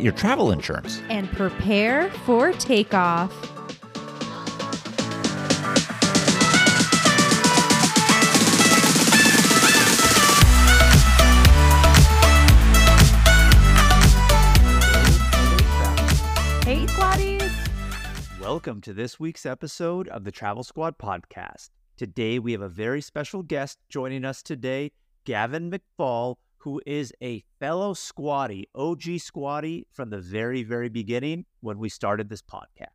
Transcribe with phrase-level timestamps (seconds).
[0.00, 1.00] your travel insurance.
[1.10, 3.32] and prepare for takeoff.
[16.64, 17.50] Hey, squaddies.
[18.38, 21.70] Welcome to this week's episode of the Travel Squad podcast.
[21.96, 24.92] Today we have a very special guest joining us today,
[25.24, 31.78] Gavin McFall, who is a fellow squaddie, OG squaddie from the very, very beginning when
[31.78, 32.86] we started this podcast.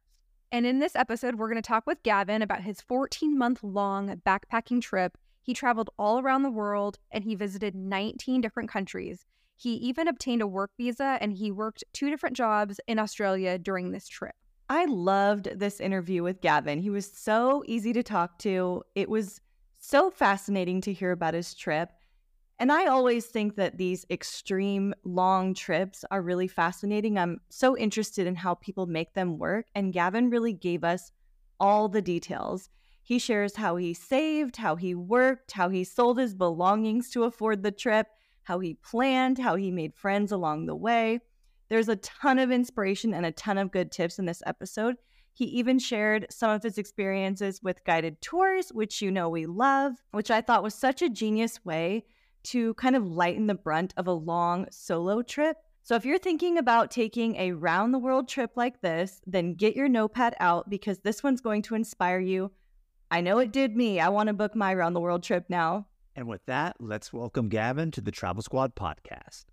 [0.52, 4.22] And in this episode, we're going to talk with Gavin about his 14 month long
[4.26, 5.18] backpacking trip.
[5.42, 9.26] He traveled all around the world and he visited 19 different countries.
[9.56, 13.92] He even obtained a work visa and he worked two different jobs in Australia during
[13.92, 14.36] this trip.
[14.70, 16.80] I loved this interview with Gavin.
[16.80, 18.84] He was so easy to talk to.
[18.96, 19.42] It was
[19.80, 21.92] so fascinating to hear about his trip.
[22.64, 27.20] And I always think that these extreme long trips are really fascinating.
[27.20, 29.66] I'm so interested in how people make them work.
[29.76, 31.12] And Gavin really gave us
[31.60, 32.70] all the details.
[33.02, 37.64] He shares how he saved, how he worked, how he sold his belongings to afford
[37.64, 38.08] the trip,
[38.44, 41.20] how he planned, how he made friends along the way.
[41.68, 44.96] There's a ton of inspiration and a ton of good tips in this episode.
[45.34, 49.96] He even shared some of his experiences with guided tours, which you know we love,
[50.12, 52.06] which I thought was such a genius way
[52.44, 55.58] to kind of lighten the brunt of a long solo trip.
[55.84, 59.76] So if you're thinking about taking a round the world trip like this, then get
[59.76, 62.52] your notepad out because this one's going to inspire you.
[63.12, 64.00] I know it did me.
[64.00, 65.88] I want to book my round the world trip now.
[66.16, 69.46] And with that, let's welcome Gavin to the Travel Squad podcast.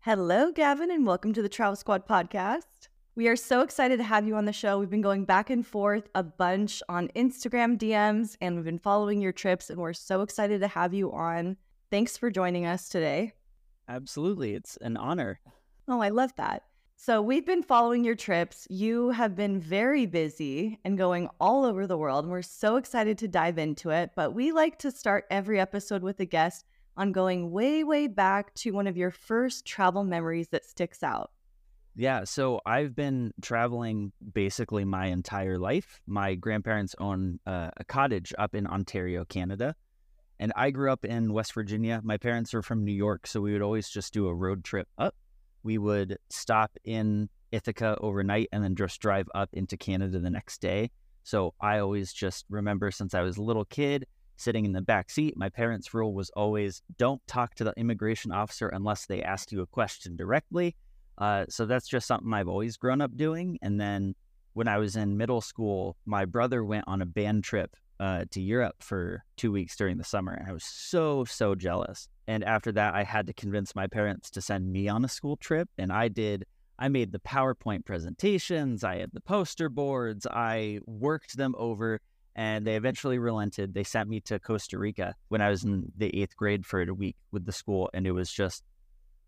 [0.00, 2.71] Hello, Gavin, and welcome to the Travel Squad podcast.
[3.14, 4.78] We are so excited to have you on the show.
[4.78, 9.20] We've been going back and forth a bunch on Instagram DMs, and we've been following
[9.20, 11.58] your trips, and we're so excited to have you on.
[11.90, 13.34] Thanks for joining us today.
[13.86, 14.54] Absolutely.
[14.54, 15.40] It's an honor.
[15.88, 16.62] Oh, I love that.
[16.96, 18.66] So, we've been following your trips.
[18.70, 23.18] You have been very busy and going all over the world, and we're so excited
[23.18, 24.12] to dive into it.
[24.16, 26.64] But we like to start every episode with a guest
[26.96, 31.30] on going way, way back to one of your first travel memories that sticks out.
[31.94, 32.24] Yeah.
[32.24, 36.00] So I've been traveling basically my entire life.
[36.06, 39.74] My grandparents own uh, a cottage up in Ontario, Canada.
[40.38, 42.00] And I grew up in West Virginia.
[42.02, 43.26] My parents are from New York.
[43.26, 45.14] So we would always just do a road trip up.
[45.62, 50.60] We would stop in Ithaca overnight and then just drive up into Canada the next
[50.60, 50.90] day.
[51.22, 55.10] So I always just remember since I was a little kid sitting in the back
[55.10, 59.52] seat, my parents' rule was always don't talk to the immigration officer unless they ask
[59.52, 60.74] you a question directly.
[61.18, 63.58] Uh, so that's just something I've always grown up doing.
[63.62, 64.14] And then
[64.54, 68.40] when I was in middle school, my brother went on a band trip uh, to
[68.40, 70.32] Europe for two weeks during the summer.
[70.32, 72.08] And I was so, so jealous.
[72.26, 75.36] And after that, I had to convince my parents to send me on a school
[75.36, 75.68] trip.
[75.78, 76.44] And I did.
[76.78, 82.00] I made the PowerPoint presentations, I had the poster boards, I worked them over
[82.34, 83.74] and they eventually relented.
[83.74, 86.94] They sent me to Costa Rica when I was in the eighth grade for a
[86.94, 88.64] week with the school, and it was just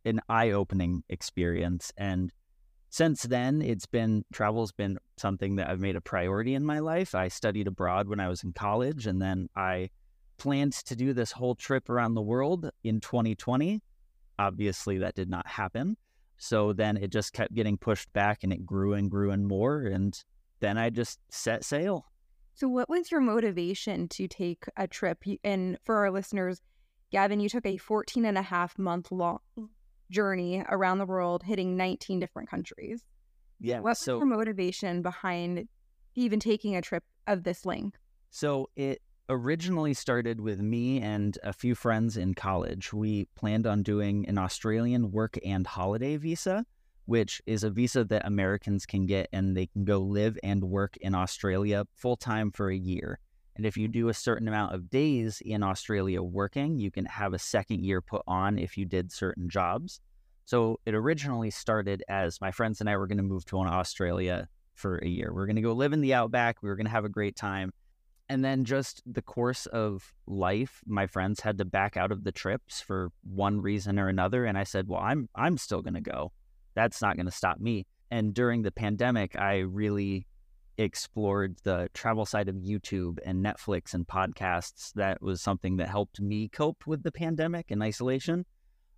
[0.05, 1.93] an eye-opening experience.
[1.97, 2.33] And
[2.91, 7.15] since then, it's been travel's been something that I've made a priority in my life.
[7.15, 9.91] I studied abroad when I was in college, and then I
[10.37, 13.83] planned to do this whole trip around the world in 2020.
[14.39, 15.97] Obviously, that did not happen.
[16.37, 19.81] So then it just kept getting pushed back, and it grew and grew and more.
[19.81, 20.17] And
[20.61, 22.07] then I just set sail.
[22.55, 25.25] So, what was your motivation to take a trip?
[25.43, 26.61] And for our listeners,
[27.11, 29.41] Gavin, you took a 14 and a half month long
[30.15, 33.05] journey around the world, hitting 19 different countries.
[33.61, 33.81] Yeah.
[33.81, 35.69] What so was your motivation behind
[36.15, 37.99] even taking a trip of this length?
[38.31, 42.93] So it originally started with me and a few friends in college.
[42.93, 46.65] We planned on doing an Australian work and holiday visa,
[47.07, 50.97] which is a visa that Americans can get and they can go live and work
[50.99, 53.19] in Australia full time for a year.
[53.57, 57.35] And if you do a certain amount of days in Australia working, you can have
[57.35, 60.01] a second year put on if you did certain jobs.
[60.45, 64.49] So it originally started as my friends and I were going to move to Australia
[64.75, 65.33] for a year.
[65.33, 66.63] We are going to go live in the outback.
[66.63, 67.73] We were going to have a great time.
[68.29, 72.33] And then just the course of life, my friends had to back out of the
[72.33, 74.45] trips for one reason or another.
[74.45, 76.33] And I said, well, I'm, I'm still going to go.
[76.75, 77.87] That's not going to stop me.
[78.11, 80.27] And during the pandemic, I really
[80.79, 84.93] explored the travel side of YouTube and Netflix and podcasts.
[84.95, 88.45] That was something that helped me cope with the pandemic and isolation.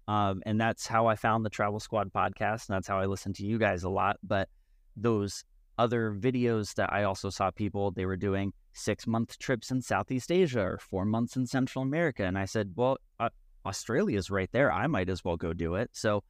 [0.08, 2.68] Um, and that's how I found the Travel Squad podcast.
[2.68, 4.16] And that's how I listen to you guys a lot.
[4.22, 4.48] But
[4.96, 5.44] those
[5.78, 10.30] other videos that I also saw people, they were doing six month trips in Southeast
[10.30, 12.24] Asia or four months in Central America.
[12.24, 13.30] And I said, well, uh,
[13.66, 14.72] Australia's right there.
[14.72, 15.90] I might as well go do it.
[15.92, 16.22] So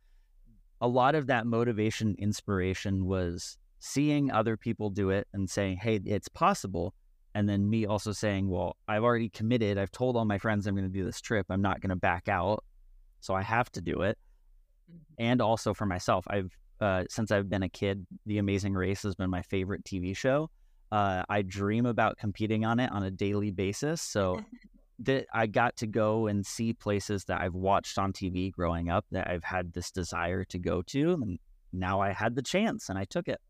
[0.80, 6.00] a lot of that motivation, inspiration was seeing other people do it and saying, hey,
[6.04, 6.92] it's possible.
[7.34, 9.78] And then me also saying, well, I've already committed.
[9.78, 11.46] I've told all my friends I'm going to do this trip.
[11.50, 12.64] I'm not going to back out.
[13.20, 14.18] So I have to do it.
[14.90, 15.00] Mm-hmm.
[15.18, 16.50] And also for myself, I've,
[16.80, 20.50] uh, since I've been a kid, The Amazing Race has been my favorite TV show.
[20.90, 24.02] Uh, I dream about competing on it on a daily basis.
[24.02, 24.40] So
[25.00, 29.04] that I got to go and see places that I've watched on TV growing up
[29.10, 31.12] that I've had this desire to go to.
[31.12, 31.38] And
[31.72, 33.40] now I had the chance and I took it.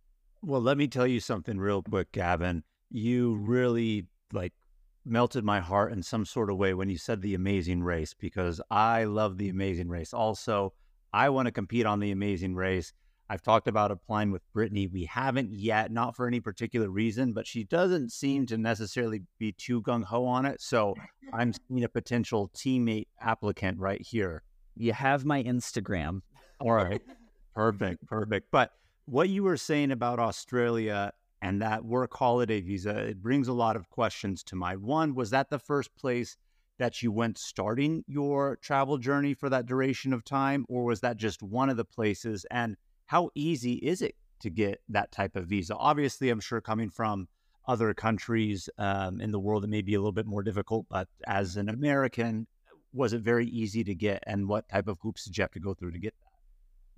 [0.42, 2.62] Well, let me tell you something real quick, Gavin.
[2.90, 4.52] You really like
[5.04, 8.60] melted my heart in some sort of way when you said the amazing race because
[8.70, 10.12] I love the amazing race.
[10.12, 10.72] Also,
[11.12, 12.92] I want to compete on the amazing race.
[13.28, 14.86] I've talked about applying with Brittany.
[14.86, 19.52] We haven't yet, not for any particular reason, but she doesn't seem to necessarily be
[19.52, 20.60] too gung ho on it.
[20.60, 20.94] So
[21.32, 24.42] I'm seeing a potential teammate applicant right here.
[24.76, 26.20] You have my Instagram.
[26.60, 27.02] All right.
[27.54, 28.06] perfect.
[28.06, 28.48] Perfect.
[28.52, 28.70] But
[29.06, 33.76] what you were saying about Australia and that work holiday visa, it brings a lot
[33.76, 34.82] of questions to mind.
[34.82, 36.36] One, was that the first place
[36.78, 41.16] that you went starting your travel journey for that duration of time, or was that
[41.16, 42.44] just one of the places?
[42.50, 42.76] And
[43.06, 45.76] how easy is it to get that type of visa?
[45.76, 47.28] Obviously, I'm sure coming from
[47.68, 51.08] other countries um, in the world, it may be a little bit more difficult, but
[51.26, 52.46] as an American,
[52.92, 54.22] was it very easy to get?
[54.26, 56.25] And what type of hoops did you have to go through to get that?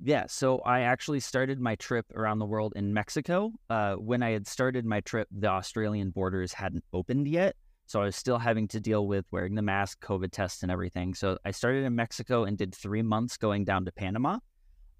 [0.02, 3.52] Yeah, so I actually started my trip around the world in Mexico.
[3.68, 7.56] Uh, when I had started my trip, the Australian borders hadn't opened yet.
[7.86, 11.14] So I was still having to deal with wearing the mask, COVID tests, and everything.
[11.14, 14.38] So I started in Mexico and did three months going down to Panama.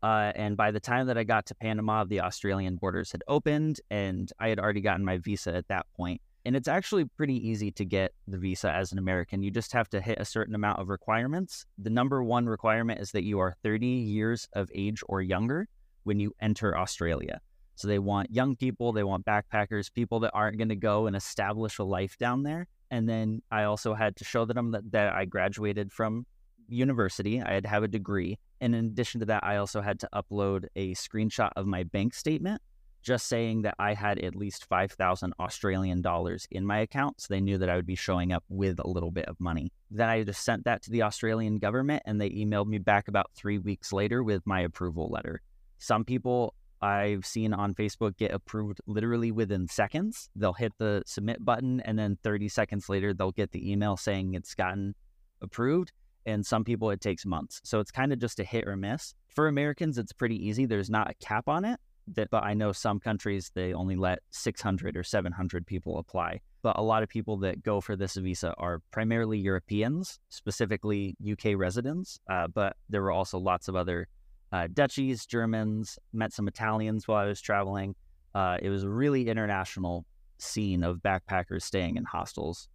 [0.03, 3.81] Uh, and by the time that I got to Panama, the Australian borders had opened,
[3.91, 6.21] and I had already gotten my visa at that point.
[6.49, 9.43] And it's actually pretty easy to get the visa as an American.
[9.43, 11.67] You just have to hit a certain amount of requirements.
[11.77, 15.69] The number one requirement is that you are 30 years of age or younger
[16.05, 17.43] when you enter Australia.
[17.75, 21.15] So they want young people, they want backpackers, people that aren't going to go and
[21.15, 22.67] establish a life down there.
[22.91, 26.25] And then I also had to show them that, that I graduated from
[26.67, 27.43] university.
[27.43, 28.39] I had to have a degree.
[28.63, 32.15] And in addition to that, I also had to upload a screenshot of my bank
[32.15, 32.63] statement
[33.03, 37.21] just saying that I had at least 5,000 Australian dollars in my account.
[37.21, 39.73] So they knew that I would be showing up with a little bit of money.
[39.91, 43.31] Then I just sent that to the Australian government and they emailed me back about
[43.35, 45.41] three weeks later with my approval letter.
[45.79, 50.29] Some people I've seen on Facebook get approved literally within seconds.
[50.37, 54.35] They'll hit the submit button and then 30 seconds later, they'll get the email saying
[54.35, 54.95] it's gotten
[55.41, 55.93] approved.
[56.27, 57.61] And some people, it takes months.
[57.65, 59.15] So it's kind of just a hit or miss.
[59.35, 60.67] For Americans, it's pretty easy.
[60.67, 61.81] There's not a cap on it
[62.15, 66.41] that, but I know some countries they only let 600 or 700 people apply.
[66.63, 71.57] But a lot of people that go for this visa are primarily Europeans, specifically UK
[71.57, 72.19] residents.
[72.29, 74.09] Uh, but there were also lots of other
[74.51, 77.95] uh, Dutchies, Germans, met some Italians while I was traveling.
[78.35, 80.05] Uh, it was a really international
[80.39, 82.69] scene of backpackers staying in hostels.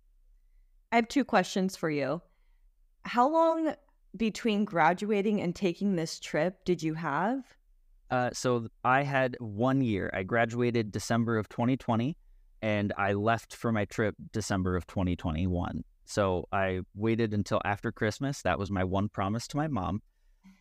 [0.91, 2.21] I have two questions for you.
[3.03, 3.73] How long
[4.15, 7.43] between graduating and taking this trip did you have?
[8.09, 10.09] Uh, so I had one year.
[10.13, 12.15] I graduated December of 2020,
[12.61, 15.83] and I left for my trip December of 2021.
[16.05, 18.41] So I waited until after Christmas.
[18.41, 20.01] That was my one promise to my mom.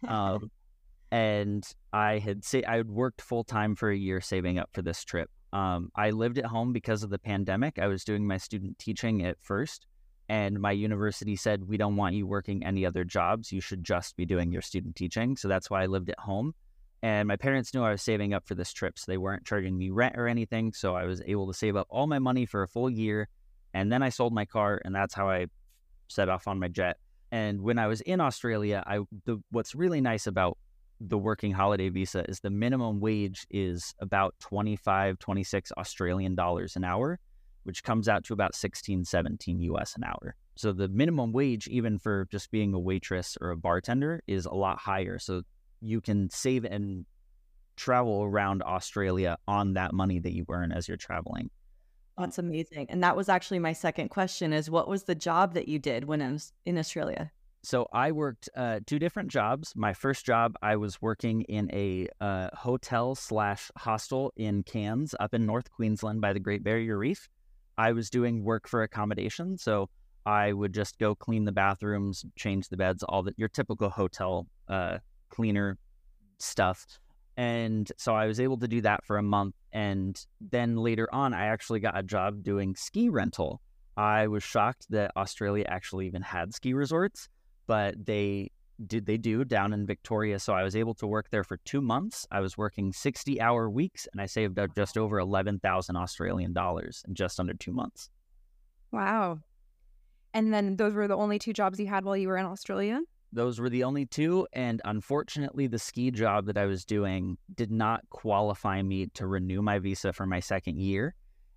[0.06, 0.50] Um,
[1.10, 4.82] and I had say I had worked full time for a year saving up for
[4.82, 5.30] this trip.
[5.52, 7.78] Um, I lived at home because of the pandemic.
[7.78, 9.86] I was doing my student teaching at first,
[10.30, 13.52] and my university said we don't want you working any other jobs.
[13.52, 15.36] You should just be doing your student teaching.
[15.36, 16.54] So that's why I lived at home.
[17.02, 19.76] And my parents knew I was saving up for this trip, so they weren't charging
[19.76, 20.72] me rent or anything.
[20.72, 23.28] So I was able to save up all my money for a full year.
[23.74, 25.46] And then I sold my car, and that's how I
[26.08, 26.98] set off on my jet.
[27.32, 30.58] And when I was in Australia, I the, what's really nice about
[31.00, 36.84] the working holiday visa is the minimum wage is about 25, 26 Australian dollars an
[36.84, 37.18] hour,
[37.64, 40.36] which comes out to about 16, 17 US an hour.
[40.54, 44.54] So the minimum wage, even for just being a waitress or a bartender, is a
[44.54, 45.18] lot higher.
[45.18, 45.42] So
[45.82, 47.04] you can save and
[47.76, 51.50] travel around Australia on that money that you earn as you're traveling.
[52.18, 52.86] That's amazing.
[52.90, 56.04] And that was actually my second question is what was the job that you did
[56.04, 57.30] when I was in Australia?
[57.64, 59.72] So I worked uh, two different jobs.
[59.76, 65.32] My first job, I was working in a uh, hotel slash hostel in Cairns, up
[65.32, 67.28] in North Queensland by the Great Barrier Reef.
[67.78, 69.88] I was doing work for accommodation, so
[70.26, 74.48] I would just go clean the bathrooms, change the beds, all that your typical hotel
[74.68, 74.98] uh,
[75.32, 75.78] cleaner
[76.38, 76.86] stuff.
[77.36, 79.54] And so I was able to do that for a month.
[79.72, 83.62] And then later on, I actually got a job doing ski rental.
[83.96, 87.28] I was shocked that Australia actually even had ski resorts
[87.66, 88.50] but they
[88.86, 90.38] did they do down in Victoria.
[90.38, 92.26] So I was able to work there for two months.
[92.30, 97.04] I was working 60 hour weeks and I saved up just over 11,000 Australian dollars
[97.06, 98.10] in just under two months.
[98.90, 99.38] Wow.
[100.34, 103.00] And then those were the only two jobs you had while you were in Australia?
[103.32, 104.46] Those were the only two.
[104.52, 109.62] And unfortunately, the ski job that I was doing did not qualify me to renew
[109.62, 111.14] my visa for my second year.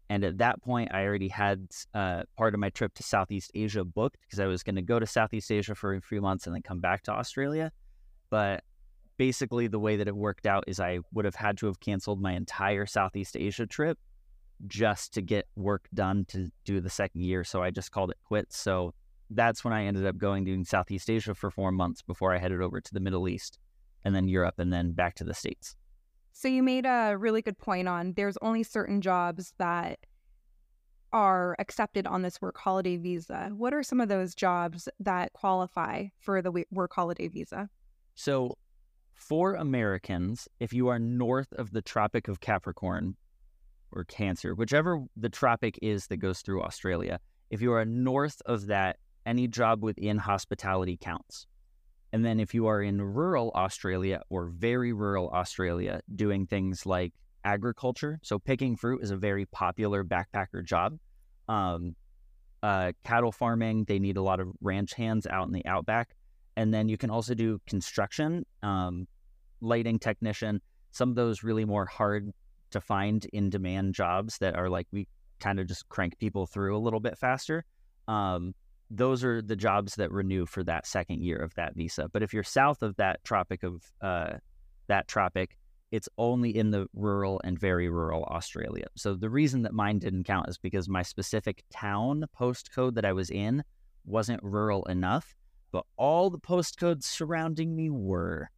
[0.09, 3.83] And at that point, I already had uh, part of my trip to Southeast Asia
[3.83, 6.55] booked because I was going to go to Southeast Asia for a few months and
[6.55, 7.71] then come back to Australia.
[8.29, 8.63] But
[9.17, 12.21] basically, the way that it worked out is I would have had to have canceled
[12.21, 13.97] my entire Southeast Asia trip
[14.67, 17.43] just to get work done to do the second year.
[17.43, 18.57] So I just called it quits.
[18.57, 18.93] So
[19.29, 22.61] that's when I ended up going doing Southeast Asia for four months before I headed
[22.61, 23.59] over to the Middle East
[24.03, 25.75] and then Europe and then back to the States.
[26.33, 29.99] So you made a really good point on there's only certain jobs that
[31.13, 33.51] are accepted on this work holiday visa.
[33.55, 37.69] What are some of those jobs that qualify for the work holiday visa?
[38.15, 38.57] So,
[39.13, 43.15] for Americans, if you are north of the Tropic of Capricorn
[43.93, 48.67] or Cancer, whichever the tropic is that goes through Australia, if you are north of
[48.67, 51.47] that, any job within hospitality counts.
[52.13, 57.13] And then if you are in rural Australia or very rural Australia doing things like
[57.43, 60.97] agriculture, so picking fruit is a very popular backpacker job.
[61.49, 61.95] Um,
[62.63, 66.15] uh, cattle farming, they need a lot of ranch hands out in the outback.
[66.55, 69.07] And then you can also do construction, um,
[69.61, 72.31] lighting technician, some of those really more hard
[72.71, 75.07] to find in demand jobs that are like we
[75.39, 77.65] kind of just crank people through a little bit faster.
[78.07, 78.55] Um,
[78.89, 82.09] those are the jobs that renew for that second year of that visa.
[82.11, 84.33] But if you're south of that tropic of uh,
[84.87, 85.57] that tropic,
[85.91, 88.85] it's only in the rural and very rural Australia.
[88.95, 93.13] So the reason that mine didn't count is because my specific town postcode that I
[93.13, 93.63] was in
[94.05, 95.35] wasn't rural enough,
[95.71, 98.49] but all the postcodes surrounding me were.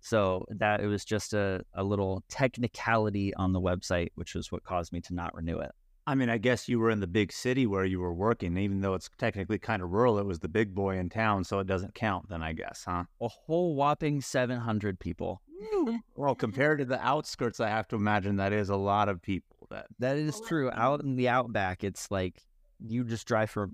[0.00, 4.62] So that it was just a, a little technicality on the website, which was what
[4.62, 5.72] caused me to not renew it.
[6.06, 8.80] I mean, I guess you were in the big city where you were working, even
[8.80, 10.18] though it's technically kind of rural.
[10.18, 12.28] It was the big boy in town, so it doesn't count.
[12.28, 13.04] Then I guess, huh?
[13.22, 15.40] A whole whopping seven hundred people.
[16.16, 19.66] well, compared to the outskirts, I have to imagine that is a lot of people.
[19.70, 20.70] That that is true.
[20.72, 22.42] Out in the outback, it's like
[22.86, 23.70] you just drive for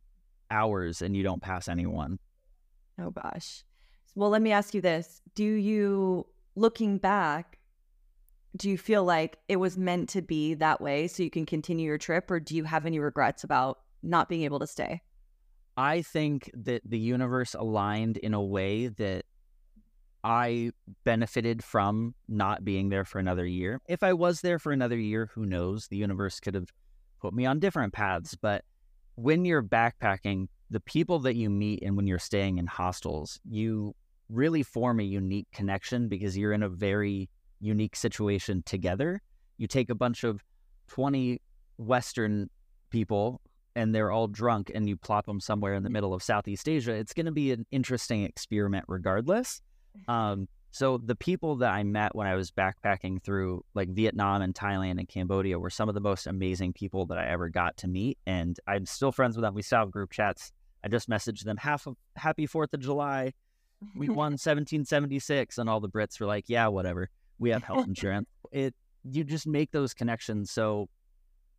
[0.51, 2.19] hours and you don't pass anyone.
[3.01, 3.65] Oh gosh.
[4.15, 7.59] Well, let me ask you this: Do you, looking back,
[8.57, 11.87] do you feel like it was meant to be that way so you can continue
[11.87, 15.03] your trip or do you have any regrets about not being able to stay?
[15.77, 19.25] I think that the universe aligned in a way that
[20.23, 20.71] i
[21.05, 23.81] benefited from not being there for another year.
[23.89, 25.89] If i was there for another year who knows?
[25.89, 26.69] The universe could have
[27.21, 28.35] put me on different paths.
[28.35, 28.65] But
[29.15, 33.95] when you're backpacking the people that you meet and when you're staying in hostels you
[34.29, 37.29] really form a unique connection because you're in a very
[37.61, 39.23] unique situation together.
[39.59, 40.43] You take a bunch of
[40.89, 41.41] 20
[41.77, 42.51] Western
[42.91, 43.41] people
[43.77, 46.93] and they're all drunk and you plop them somewhere in the middle of Southeast Asia,
[46.93, 49.63] it's going to be an interesting experiment regardless.
[50.09, 54.55] Um, so the people that I met when I was backpacking through like Vietnam and
[54.55, 57.89] Thailand and Cambodia were some of the most amazing people that I ever got to
[57.89, 58.19] meet.
[58.27, 59.55] And I'm still friends with them.
[59.55, 60.53] We still have group chats.
[60.85, 63.33] I just messaged them half of happy 4th of July.
[63.97, 65.59] We won 1776.
[65.59, 67.11] And all the Brits were like, yeah, whatever
[67.41, 68.29] we have health insurance.
[68.53, 70.51] it you just make those connections.
[70.51, 70.89] So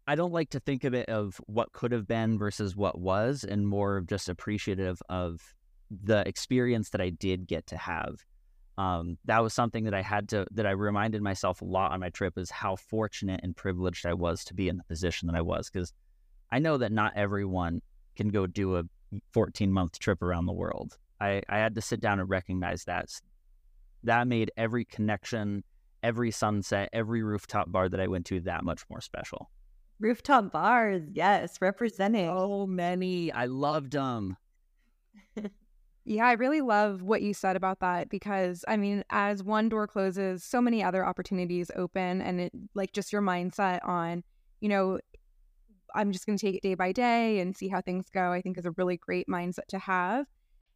[0.08, 3.44] I don't like to think of it of what could have been versus what was,
[3.44, 5.42] and more of just appreciative of
[5.90, 8.24] the experience that I did get to have.
[8.78, 12.00] Um, that was something that I had to that I reminded myself a lot on
[12.00, 15.36] my trip is how fortunate and privileged I was to be in the position that
[15.36, 15.94] I was because
[16.52, 17.82] I know that not everyone
[18.16, 18.84] can go do a
[19.34, 20.98] 14 month trip around the world.
[21.20, 23.10] I, I had to sit down and recognize that.
[24.04, 25.64] That made every connection
[26.04, 29.50] every sunset, every rooftop bar that I went to that much more special.
[30.00, 32.28] Rooftop bars, yes, representing.
[32.28, 33.32] So many.
[33.32, 34.36] I loved them.
[36.06, 39.86] yeah, I really love what you said about that because I mean, as one door
[39.88, 44.24] closes, so many other opportunities open, and it like just your mindset on,
[44.60, 45.00] you know,
[45.94, 48.42] I'm just going to take it day by day and see how things go, I
[48.42, 50.26] think is a really great mindset to have.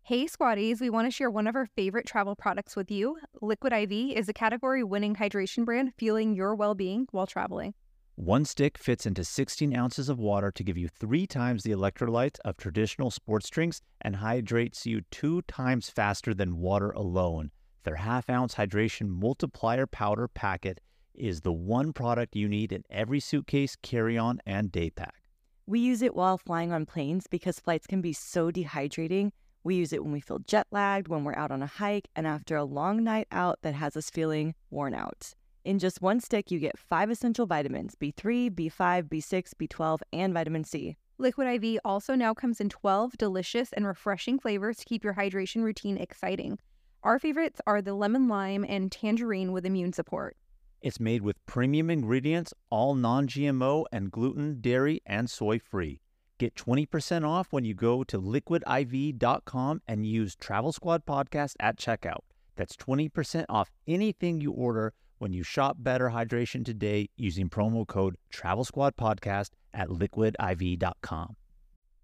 [0.08, 3.18] Hey, Squaddies, we want to share one of our favorite travel products with you.
[3.42, 7.74] Liquid IV is a category winning hydration brand fueling your well being while traveling.
[8.14, 12.38] One stick fits into 16 ounces of water to give you three times the electrolytes
[12.46, 17.50] of traditional sports drinks and hydrates you two times faster than water alone.
[17.84, 20.82] Their half ounce hydration multiplier powder packet
[21.16, 25.24] is the one product you need in every suitcase, carry on, and day pack.
[25.66, 29.32] We use it while flying on planes because flights can be so dehydrating.
[29.66, 32.28] We use it when we feel jet lagged, when we're out on a hike, and
[32.28, 35.34] after a long night out that has us feeling worn out.
[35.64, 40.64] In just one stick, you get five essential vitamins B3, B5, B6, B12, and vitamin
[40.64, 40.98] C.
[41.18, 45.64] Liquid IV also now comes in 12 delicious and refreshing flavors to keep your hydration
[45.64, 46.60] routine exciting.
[47.02, 50.38] Our favorites are the lemon lime and tangerine with immune support.
[50.84, 56.02] It's made with premium ingredients, all non GMO and gluten, dairy, and soy free.
[56.38, 62.24] Get 20% off when you go to liquidiv.com and use Travel Squad Podcast at checkout.
[62.58, 68.18] That's 20% off anything you order when you shop Better Hydration today using promo code
[68.30, 71.36] Travel Squad Podcast at liquidiv.com.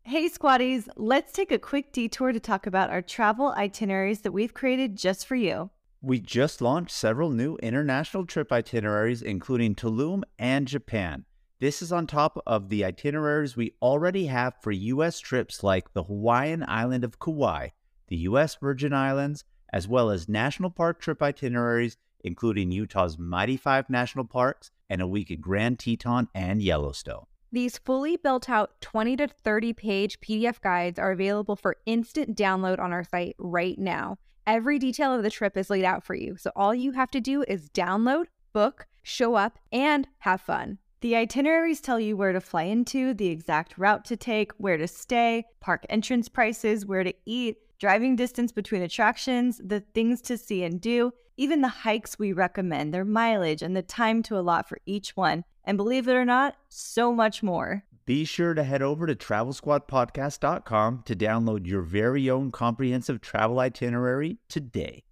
[0.03, 4.53] Hey, squaddies, let's take a quick detour to talk about our travel itineraries that we've
[4.53, 5.69] created just for you.
[6.01, 11.25] We just launched several new international trip itineraries, including Tulum and Japan.
[11.61, 15.19] This is on top of the itineraries we already have for U.S.
[15.19, 17.67] trips like the Hawaiian island of Kauai,
[18.07, 18.55] the U.S.
[18.59, 24.71] Virgin Islands, as well as national park trip itineraries, including Utah's Mighty Five National Parks
[24.89, 27.25] and a week at Grand Teton and Yellowstone.
[27.51, 32.79] These fully built out 20 to 30 page PDF guides are available for instant download
[32.79, 34.17] on our site right now.
[34.47, 37.21] Every detail of the trip is laid out for you, so all you have to
[37.21, 40.79] do is download, book, show up, and have fun.
[41.01, 44.87] The itineraries tell you where to fly into, the exact route to take, where to
[44.87, 50.63] stay, park entrance prices, where to eat, driving distance between attractions, the things to see
[50.63, 54.77] and do, even the hikes we recommend, their mileage, and the time to allot for
[54.85, 55.43] each one.
[55.63, 57.83] And believe it or not, so much more.
[58.05, 64.37] Be sure to head over to travelsquadpodcast.com to download your very own comprehensive travel itinerary
[64.47, 65.03] today.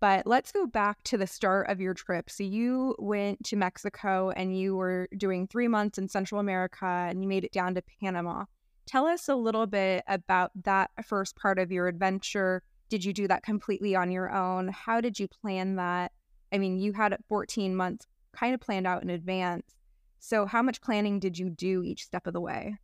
[0.00, 2.30] But let's go back to the start of your trip.
[2.30, 7.22] So you went to Mexico and you were doing three months in Central America and
[7.22, 8.46] you made it down to Panama.
[8.86, 12.62] Tell us a little bit about that first part of your adventure.
[12.88, 14.68] Did you do that completely on your own?
[14.68, 16.12] How did you plan that?
[16.50, 19.76] I mean, you had 14 months kind of planned out in advance.
[20.18, 22.76] So, how much planning did you do each step of the way?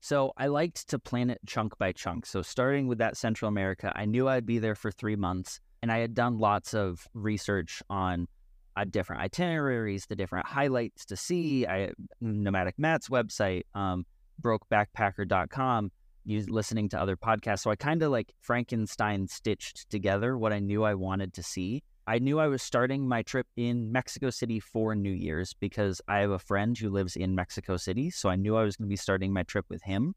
[0.00, 2.26] So, I liked to plan it chunk by chunk.
[2.26, 5.92] So, starting with that Central America, I knew I'd be there for three months, and
[5.92, 8.26] I had done lots of research on
[8.74, 11.66] uh, different itineraries, the different highlights to see.
[11.66, 11.92] I
[12.22, 14.06] Nomadic Matt's website, um,
[14.40, 15.92] brokebackpacker.com,
[16.24, 17.58] use listening to other podcasts.
[17.58, 21.82] So I kind of like Frankenstein stitched together what I knew I wanted to see.
[22.06, 26.20] I knew I was starting my trip in Mexico City for New Year's because I
[26.20, 28.08] have a friend who lives in Mexico City.
[28.08, 30.14] So I knew I was going to be starting my trip with him.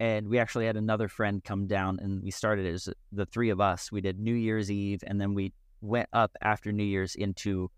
[0.00, 3.60] And we actually had another friend come down and we started as the three of
[3.60, 3.90] us.
[3.90, 7.70] We did New Year's Eve and then we went up after New Year's into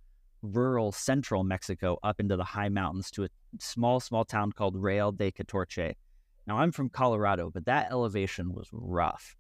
[0.42, 3.28] rural central Mexico, up into the high mountains to a
[3.59, 5.94] small, small town called Real de Catorce.
[6.46, 9.37] Now, I'm from Colorado, but that elevation was rough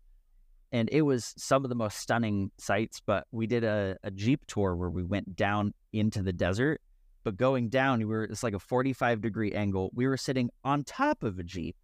[0.72, 3.00] and it was some of the most stunning sights.
[3.04, 6.80] But we did a, a Jeep tour where we went down into the desert.
[7.24, 9.90] But going down, we were it's like a 45 degree angle.
[9.94, 11.76] We were sitting on top of a Jeep,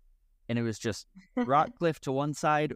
[0.49, 1.07] and it was just
[1.37, 2.75] rock cliff to one side,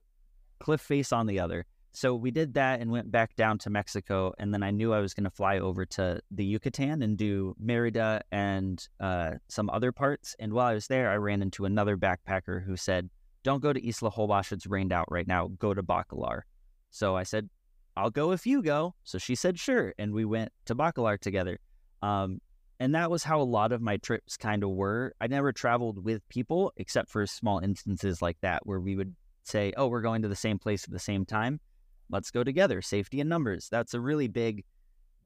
[0.58, 1.66] cliff face on the other.
[1.92, 5.00] So we did that and went back down to Mexico, and then I knew I
[5.00, 9.90] was going to fly over to the Yucatan and do Merida and uh, some other
[9.90, 10.36] parts.
[10.38, 13.10] And while I was there, I ran into another backpacker who said,
[13.42, 14.52] don't go to Isla Holbox.
[14.52, 15.48] It's rained out right now.
[15.58, 16.42] Go to Bacalar.
[16.90, 17.48] So I said,
[17.96, 18.94] I'll go if you go.
[19.04, 19.94] So she said, sure.
[19.98, 21.58] And we went to Bacalar together.
[22.02, 22.40] Um,
[22.80, 25.14] and that was how a lot of my trips kind of were.
[25.20, 29.14] I never traveled with people except for small instances like that where we would
[29.44, 31.60] say, oh, we're going to the same place at the same time.
[32.08, 32.80] Let's go together.
[32.80, 33.68] Safety in numbers.
[33.68, 34.64] That's a really big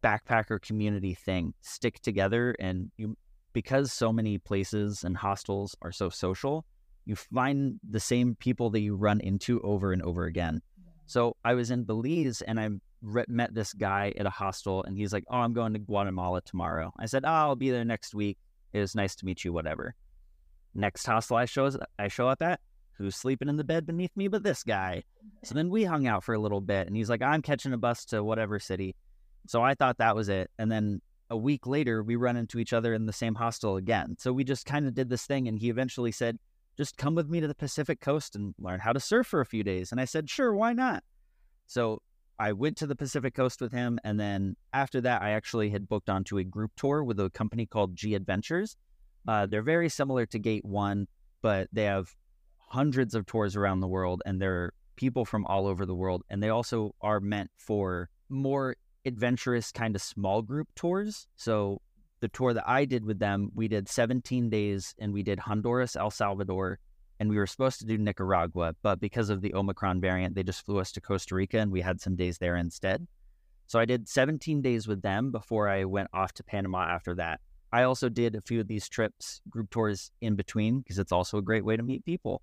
[0.02, 1.54] backpacker community thing.
[1.60, 3.16] Stick together and you
[3.52, 6.66] because so many places and hostels are so social,
[7.06, 10.60] you find the same people that you run into over and over again.
[11.06, 12.68] So I was in Belize and I
[13.02, 16.40] re- met this guy at a hostel and he's like, Oh, I'm going to Guatemala
[16.42, 16.92] tomorrow.
[16.98, 18.38] I said, Oh, I'll be there next week.
[18.72, 19.94] It was nice to meet you, whatever.
[20.74, 21.46] Next hostel I
[21.98, 22.60] I show up at,
[22.98, 25.02] who's sleeping in the bed beneath me but this guy?
[25.44, 27.78] So then we hung out for a little bit and he's like, I'm catching a
[27.78, 28.96] bus to whatever city.
[29.46, 30.50] So I thought that was it.
[30.58, 34.16] And then a week later, we run into each other in the same hostel again.
[34.18, 35.48] So we just kind of did this thing.
[35.48, 36.38] And he eventually said,
[36.76, 39.46] just come with me to the Pacific coast and learn how to surf for a
[39.46, 39.92] few days.
[39.92, 41.04] And I said, sure, why not?
[41.66, 42.02] So
[42.38, 43.98] I went to the Pacific coast with him.
[44.04, 47.66] And then after that, I actually had booked onto a group tour with a company
[47.66, 48.76] called G Adventures.
[49.26, 51.06] Uh, they're very similar to Gate One,
[51.42, 52.14] but they have
[52.58, 56.22] hundreds of tours around the world and they're people from all over the world.
[56.28, 61.26] And they also are meant for more adventurous kind of small group tours.
[61.36, 61.80] So
[62.24, 65.94] the tour that I did with them, we did 17 days and we did Honduras,
[65.94, 66.78] El Salvador,
[67.20, 70.64] and we were supposed to do Nicaragua, but because of the Omicron variant, they just
[70.64, 73.06] flew us to Costa Rica and we had some days there instead.
[73.66, 77.40] So I did 17 days with them before I went off to Panama after that.
[77.74, 81.36] I also did a few of these trips, group tours in between, because it's also
[81.36, 82.40] a great way to meet people.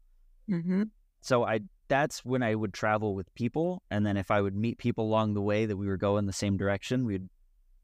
[0.47, 0.83] Mm-hmm.
[1.21, 3.81] So I that's when I would travel with people.
[3.89, 6.33] And then if I would meet people along the way that we were going the
[6.33, 7.27] same direction, we'd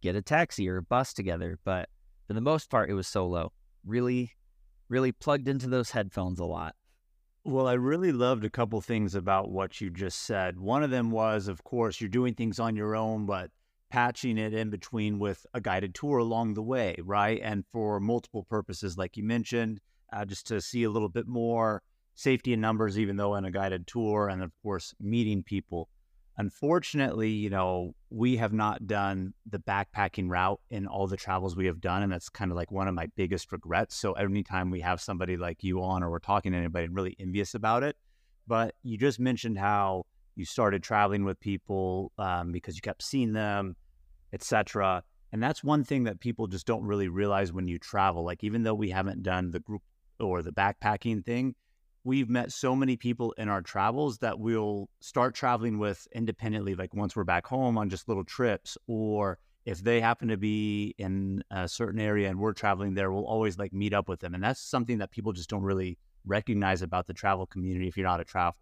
[0.02, 1.60] get a taxi or a bus together.
[1.64, 1.90] But
[2.28, 3.52] for the most part, it was solo.
[3.86, 4.32] Really,
[4.90, 6.76] really plugged into those headphones a lot.
[7.44, 10.60] Well, I really loved a couple things about what you just said.
[10.60, 13.52] One of them was, of course, you're doing things on your own, but
[13.90, 17.40] patching it in between with a guided tour along the way, right?
[17.42, 19.80] And for multiple purposes, like you mentioned,
[20.12, 21.82] uh, just to see a little bit more
[22.16, 25.88] safety in numbers, even though in a guided tour, and of course, meeting people.
[26.40, 31.66] Unfortunately, you know, we have not done the backpacking route in all the travels we
[31.66, 32.04] have done.
[32.04, 33.96] And that's kind of like one of my biggest regrets.
[33.96, 37.16] So, anytime we have somebody like you on or we're talking to anybody, I'm really
[37.20, 37.96] envious about it.
[38.46, 43.34] But you just mentioned how you started traveling with people um, because you kept seeing
[43.34, 43.76] them,
[44.32, 45.04] etc.
[45.32, 48.24] And that's one thing that people just don't really realize when you travel.
[48.24, 49.82] Like, even though we haven't done the group
[50.20, 51.56] or the backpacking thing,
[52.08, 56.94] we've met so many people in our travels that we'll start traveling with independently, like
[56.94, 61.44] once we're back home on just little trips, or if they happen to be in
[61.52, 64.34] a certain area and we're traveling there, we'll always like meet up with them.
[64.34, 68.08] And that's something that people just don't really recognize about the travel community if you're
[68.08, 68.56] not a traveler,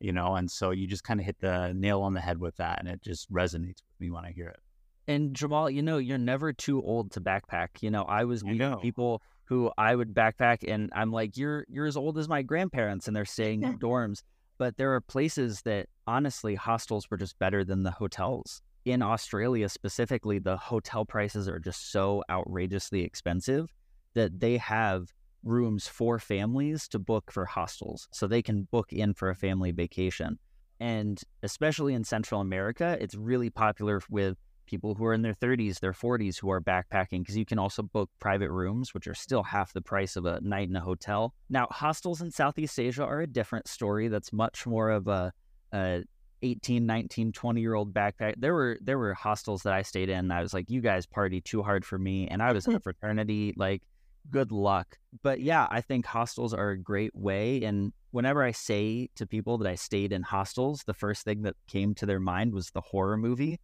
[0.00, 0.34] you know?
[0.34, 2.78] And so you just kind of hit the nail on the head with that.
[2.78, 4.60] And it just resonates with me when I hear it.
[5.06, 7.82] And Jamal, you know, you're never too old to backpack.
[7.82, 11.86] You know, I was meeting people who I would backpack and I'm like, you're you're
[11.86, 14.22] as old as my grandparents and they're staying in dorms.
[14.58, 18.62] But there are places that honestly hostels were just better than the hotels.
[18.84, 23.68] In Australia specifically, the hotel prices are just so outrageously expensive
[24.14, 28.08] that they have rooms for families to book for hostels.
[28.12, 30.38] So they can book in for a family vacation.
[30.80, 35.80] And especially in Central America, it's really popular with people who are in their 30s,
[35.80, 39.42] their 40s who are backpacking because you can also book private rooms, which are still
[39.42, 41.34] half the price of a night in a hotel.
[41.48, 44.08] Now, hostels in Southeast Asia are a different story.
[44.08, 45.32] That's much more of a,
[45.72, 46.04] a
[46.42, 48.34] 18, 19, 20 year old backpack.
[48.38, 50.30] There were there were hostels that I stayed in.
[50.30, 52.80] I was like, you guys party too hard for me, and I was in a
[52.86, 53.54] fraternity.
[53.56, 53.82] Like,
[54.30, 54.98] good luck.
[55.22, 57.62] But yeah, I think hostels are a great way.
[57.62, 61.54] And whenever I say to people that I stayed in hostels, the first thing that
[61.68, 63.58] came to their mind was the horror movie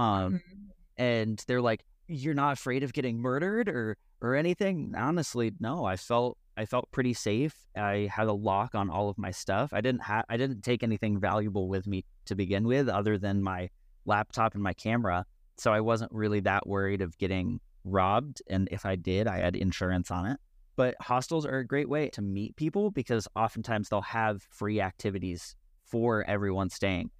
[0.00, 0.68] um, mm-hmm.
[0.96, 5.84] and they're like, "You're not afraid of getting murdered or or anything?" Honestly, no.
[5.84, 7.54] I felt I felt pretty safe.
[7.76, 9.72] I had a lock on all of my stuff.
[9.72, 13.42] I didn't have I didn't take anything valuable with me to begin with, other than
[13.42, 13.68] my
[14.06, 15.26] laptop and my camera.
[15.58, 18.42] So I wasn't really that worried of getting robbed.
[18.48, 20.38] And if I did, I had insurance on it.
[20.76, 25.54] But hostels are a great way to meet people because oftentimes they'll have free activities
[25.84, 27.10] for everyone staying.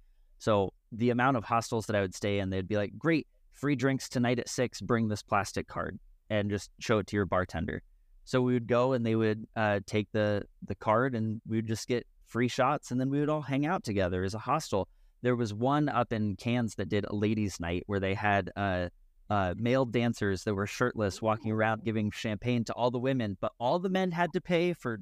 [0.41, 3.75] So the amount of hostels that I would stay in, they'd be like, great, free
[3.75, 5.99] drinks tonight at six, bring this plastic card
[6.31, 7.83] and just show it to your bartender.
[8.25, 11.67] So we would go and they would uh, take the, the card and we would
[11.67, 14.87] just get free shots and then we would all hang out together as a hostel.
[15.21, 18.89] There was one up in Cairns that did a ladies' night where they had uh,
[19.29, 23.51] uh, male dancers that were shirtless walking around giving champagne to all the women, but
[23.59, 25.01] all the men had to pay for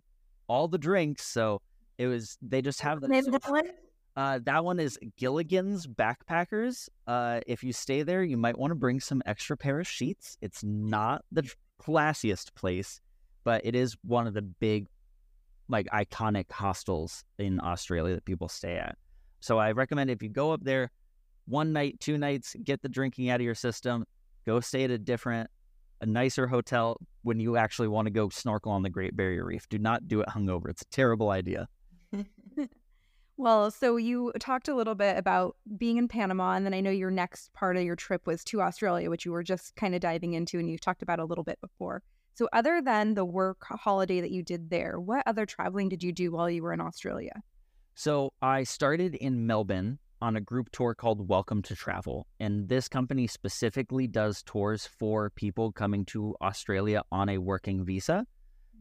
[0.50, 1.26] all the drinks.
[1.26, 1.62] So
[1.98, 3.08] it was, they just have the.
[4.16, 4.34] Name that one?
[4.36, 6.90] Uh, that one is Gilligan's Backpackers.
[7.08, 10.38] Uh, if you stay there, you might want to bring some extra pair of sheets.
[10.42, 11.50] It's not the
[11.82, 13.02] classiest place,
[13.44, 14.88] but it is one of the big,
[15.68, 18.98] like iconic hostels in Australia that people stay at.
[19.40, 20.92] So I recommend if you go up there,
[21.46, 24.06] one night, two nights, get the drinking out of your system.
[24.46, 25.50] Go stay at a different,
[26.02, 29.68] a nicer hotel when you actually want to go snorkel on the Great Barrier Reef.
[29.70, 30.70] Do not do it hungover.
[30.70, 31.68] It's a terrible idea.
[33.40, 36.92] Well, so you talked a little bit about being in Panama, and then I know
[36.92, 40.02] your next part of your trip was to Australia, which you were just kind of
[40.02, 42.04] diving into and you talked about a little bit before.
[42.34, 46.12] So, other than the work holiday that you did there, what other traveling did you
[46.12, 47.32] do while you were in Australia?
[47.96, 52.28] So, I started in Melbourne on a group tour called Welcome to Travel.
[52.42, 58.28] And this company specifically does tours for people coming to Australia on a working visa.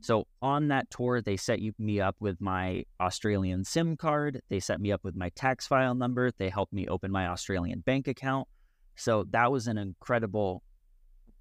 [0.01, 4.41] So on that tour, they set you, me up with my Australian SIM card.
[4.49, 6.31] They set me up with my tax file number.
[6.39, 8.47] They helped me open my Australian bank account.
[8.97, 10.63] So that was an incredible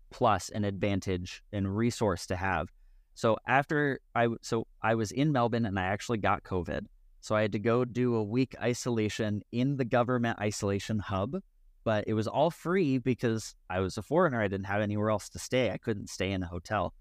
[0.10, 2.70] plus and advantage and resource to have.
[3.14, 6.86] So after I so I was in Melbourne and I actually got COVID.
[7.20, 11.38] So I had to go do a week isolation in the government isolation hub,
[11.84, 14.42] but it was all free because I was a foreigner.
[14.42, 15.72] I didn't have anywhere else to stay.
[15.72, 16.94] I couldn't stay in a hotel.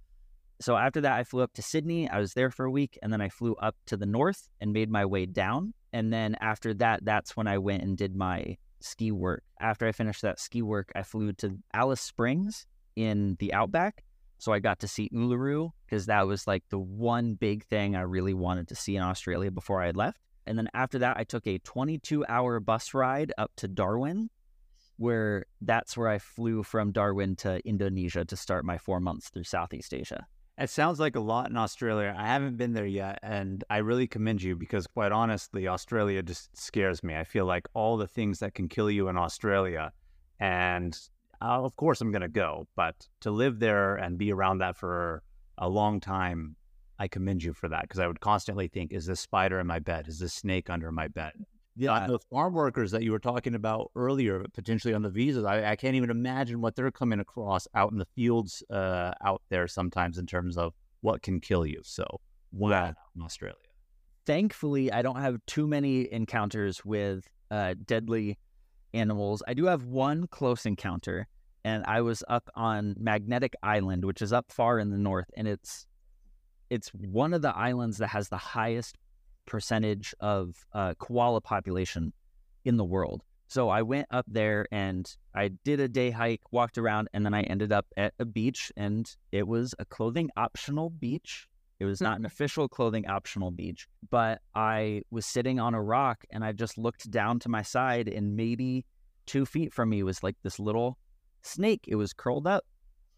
[0.60, 2.08] So after that, I flew up to Sydney.
[2.08, 4.72] I was there for a week, and then I flew up to the north and
[4.72, 5.74] made my way down.
[5.92, 9.42] And then after that, that's when I went and did my ski work.
[9.60, 12.66] After I finished that ski work, I flew to Alice Springs
[12.96, 14.02] in the outback.
[14.38, 18.02] So I got to see Uluru because that was like the one big thing I
[18.02, 20.20] really wanted to see in Australia before I had left.
[20.46, 24.30] And then after that, I took a 22 hour bus ride up to Darwin,
[24.96, 29.44] where that's where I flew from Darwin to Indonesia to start my four months through
[29.44, 30.26] Southeast Asia.
[30.58, 32.14] It sounds like a lot in Australia.
[32.16, 36.56] I haven't been there yet, and I really commend you because, quite honestly, Australia just
[36.56, 37.14] scares me.
[37.14, 39.92] I feel like all the things that can kill you in Australia,
[40.40, 40.98] and
[41.42, 44.76] uh, of course, I'm going to go, but to live there and be around that
[44.76, 45.22] for
[45.58, 46.56] a long time,
[46.98, 49.78] I commend you for that because I would constantly think, is this spider in my
[49.78, 50.08] bed?
[50.08, 51.32] Is this snake under my bed?
[51.76, 55.44] Yeah, uh, those farm workers that you were talking about earlier, potentially on the visas,
[55.44, 59.42] I, I, can't even imagine what they're coming across out in the fields uh, out
[59.50, 61.82] there sometimes in terms of what can kill you.
[61.84, 62.06] So,
[62.50, 63.56] wow, in Australia.
[64.24, 68.38] Thankfully, I don't have too many encounters with uh, deadly
[68.94, 69.42] animals.
[69.46, 71.28] I do have one close encounter,
[71.62, 75.46] and I was up on Magnetic Island, which is up far in the north, and
[75.46, 75.86] it's
[76.70, 78.96] it's one of the islands that has the highest
[79.46, 82.12] percentage of uh, koala population
[82.64, 83.22] in the world.
[83.48, 87.32] So I went up there and I did a day hike, walked around, and then
[87.32, 91.46] I ended up at a beach, and it was a clothing optional beach.
[91.78, 92.26] It was not an mm-hmm.
[92.26, 97.10] official clothing optional beach, but I was sitting on a rock and I just looked
[97.10, 98.84] down to my side, and maybe
[99.26, 100.98] two feet from me was like this little
[101.42, 101.84] snake.
[101.86, 102.64] It was curled up.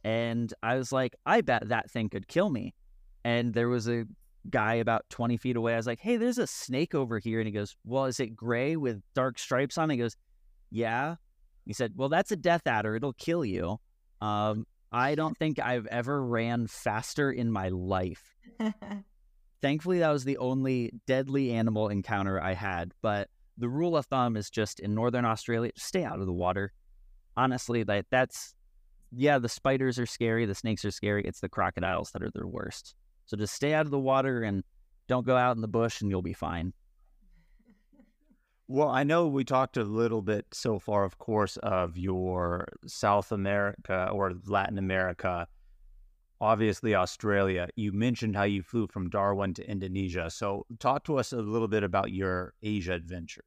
[0.05, 2.75] And I was like, I bet that thing could kill me.
[3.25, 4.05] And there was a
[4.51, 5.75] guy about 20 feet away.
[5.75, 7.41] I was like, hey, there's a snake over here.
[7.41, 9.95] And he goes, well, is it gray with dark stripes on it?
[9.95, 10.17] He goes,
[10.71, 11.17] yeah.
[11.65, 12.97] He said, well, that's a death adder.
[12.97, 13.79] It'll kill you.
[14.21, 18.35] Um, I don't think I've ever ran faster in my life.
[19.61, 22.93] Thankfully, that was the only deadly animal encounter I had.
[23.03, 26.73] But the rule of thumb is just in Northern Australia, stay out of the water.
[27.37, 28.55] Honestly, that that's
[29.13, 31.25] yeah, the spiders are scary, the snakes are scary.
[31.25, 32.95] It's the crocodiles that are the worst.
[33.29, 34.65] So just stay out of the water and
[35.07, 36.73] don't go out in the bush and you'll be fine.
[38.69, 43.31] Well, I know we talked a little bit so far, of course, of your South
[43.33, 45.47] America or Latin America,
[46.41, 47.69] obviously Australia.
[47.77, 50.31] You mentioned how you flew from Darwin to Indonesia.
[50.31, 53.45] So, talk to us a little bit about your Asia adventures.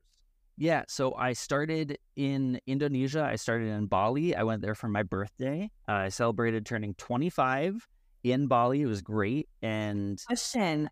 [0.58, 3.24] Yeah, so I started in Indonesia.
[3.24, 4.36] I started in Bali.
[4.36, 5.72] I went there for my birthday.
[5.88, 7.88] Uh, I celebrated turning 25
[8.24, 8.82] in Bali.
[8.82, 9.50] It was great.
[9.62, 10.90] And question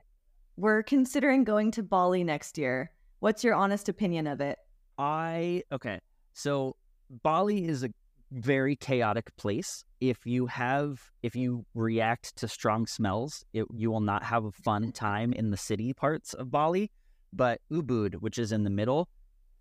[0.57, 2.91] We're considering going to Bali next year.
[3.19, 4.57] What's your honest opinion of it?
[4.97, 5.99] I, okay.
[6.33, 6.75] So
[7.23, 7.89] Bali is a
[8.31, 9.83] very chaotic place.
[9.99, 14.51] If you have, if you react to strong smells, it, you will not have a
[14.51, 16.91] fun time in the city parts of Bali.
[17.31, 19.07] But Ubud, which is in the middle,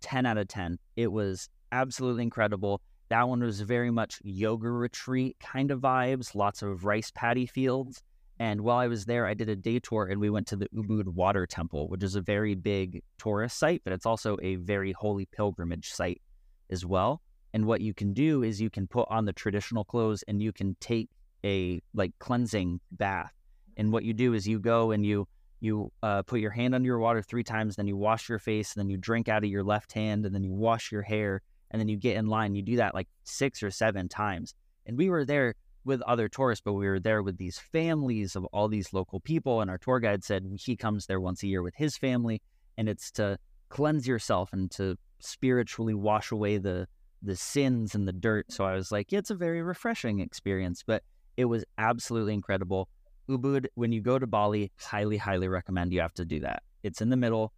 [0.01, 0.79] 10 out of 10.
[0.95, 2.81] It was absolutely incredible.
[3.09, 8.03] That one was very much yoga retreat kind of vibes, lots of rice paddy fields.
[8.37, 10.69] And while I was there, I did a day tour and we went to the
[10.69, 14.93] Ubud Water Temple, which is a very big tourist site, but it's also a very
[14.93, 16.21] holy pilgrimage site
[16.69, 17.21] as well.
[17.53, 20.53] And what you can do is you can put on the traditional clothes and you
[20.53, 21.09] can take
[21.43, 23.33] a like cleansing bath.
[23.75, 25.27] And what you do is you go and you
[25.61, 28.73] you uh, put your hand under your water three times, then you wash your face,
[28.75, 31.41] then you drink out of your left hand, and then you wash your hair,
[31.71, 32.55] and then you get in line.
[32.55, 34.53] You do that like six or seven times.
[34.85, 35.55] And we were there
[35.85, 39.61] with other tourists, but we were there with these families of all these local people.
[39.61, 42.41] And our tour guide said he comes there once a year with his family,
[42.77, 43.37] and it's to
[43.69, 46.87] cleanse yourself and to spiritually wash away the
[47.21, 48.49] the sins and the dirt.
[48.49, 51.03] So I was like, yeah, it's a very refreshing experience, but
[51.35, 52.87] it was absolutely incredible.
[53.29, 56.63] Ubud, when you go to Bali, highly, highly recommend you have to do that.
[56.83, 57.51] It's in the middle.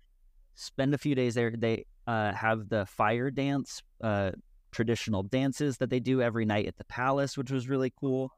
[0.55, 1.53] Spend a few days there.
[1.57, 4.31] They uh, have the fire dance, uh,
[4.71, 8.31] traditional dances that they do every night at the palace, which was really cool.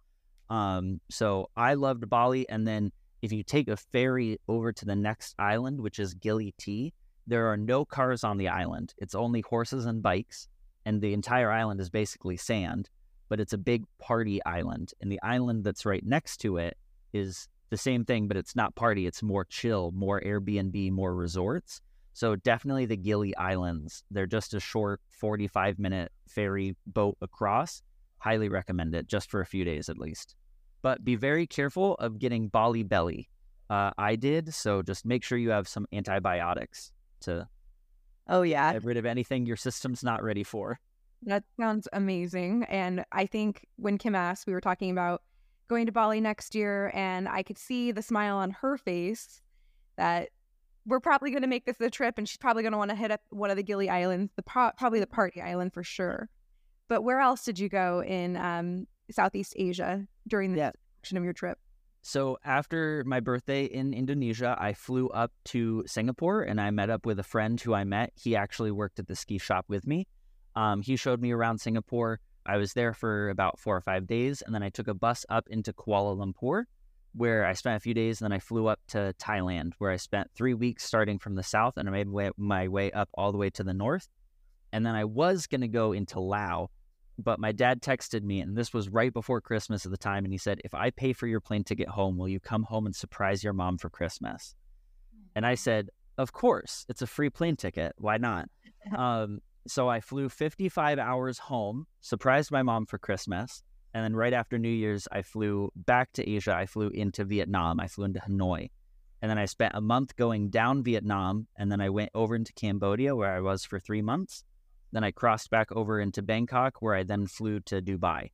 [0.49, 2.47] Um, so I loved Bali.
[2.49, 6.54] And then if you take a ferry over to the next island, which is Gili
[6.58, 6.93] T,
[7.28, 8.93] There are no cars on the island.
[8.97, 10.47] It's only horses and bikes,
[10.86, 12.89] and the entire island is basically sand,
[13.30, 14.93] but it's a big party island.
[15.02, 16.78] And the island that's right next to it
[17.13, 19.08] is the same thing, but it's not party.
[19.08, 21.82] It's more chill, more Airbnb, more resorts.
[22.13, 24.04] So definitely the Gili Islands.
[24.12, 27.82] They're just a short 45 minute ferry boat across.
[28.19, 30.36] Highly recommend it just for a few days at least.
[30.82, 33.30] But be very careful of getting Bali belly.
[33.69, 37.47] Uh, I did, so just make sure you have some antibiotics to
[38.28, 38.73] Oh yeah.
[38.73, 40.80] get rid of anything your system's not ready for.
[41.23, 42.65] That sounds amazing.
[42.65, 45.23] And I think when Kim asked, we were talking about
[45.69, 49.41] going to Bali next year, and I could see the smile on her face
[49.97, 50.30] that
[50.86, 52.96] we're probably going to make this a trip, and she's probably going to want to
[52.96, 56.30] hit up one of the Gili Islands, the pro- probably the party island for sure.
[56.88, 60.72] But where else did you go in um, Southeast Asia during the Yeah.
[61.02, 61.58] section of your trip?
[62.02, 67.06] So after my birthday in Indonesia, I flew up to Singapore and I met up
[67.06, 68.12] with a friend who I met.
[68.15, 70.06] He actually worked at the ski shop with me.
[70.56, 72.19] Um, he showed me around Singapore.
[72.46, 75.26] I was there for about four or five days, and then I took a bus
[75.30, 76.65] up into Kuala Lumpur,
[77.15, 78.21] where I spent a few days.
[78.21, 81.43] And then I flew up to Thailand, where I spent three weeks starting from the
[81.43, 84.08] south, and I made way, my way up all the way to the north.
[84.71, 86.69] And then I was going to go into Laos,
[87.19, 90.34] but my dad texted me, and this was right before Christmas at the time, and
[90.34, 92.95] he said, "If I pay for your plane ticket home, will you come home and
[92.95, 94.56] surprise your mom for Christmas?"
[95.36, 97.93] And I said, "Of course, it's a free plane ticket.
[97.97, 98.49] Why not?"
[98.97, 103.62] um, so I flew 55 hours home, surprised my mom for Christmas,
[103.94, 106.56] and then right after New Year's, I flew back to Asia.
[106.56, 107.80] I flew into Vietnam.
[107.80, 108.70] I flew into Hanoi.
[109.22, 112.52] And then I spent a month going down Vietnam, and then I went over into
[112.54, 114.44] Cambodia, where I was for three months.
[114.92, 118.32] Then I crossed back over into Bangkok, where I then flew to Dubai.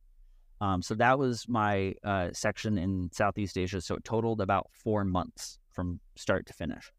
[0.60, 3.80] Um, so that was my uh, section in Southeast Asia.
[3.80, 6.92] So it totaled about four months from start to finish.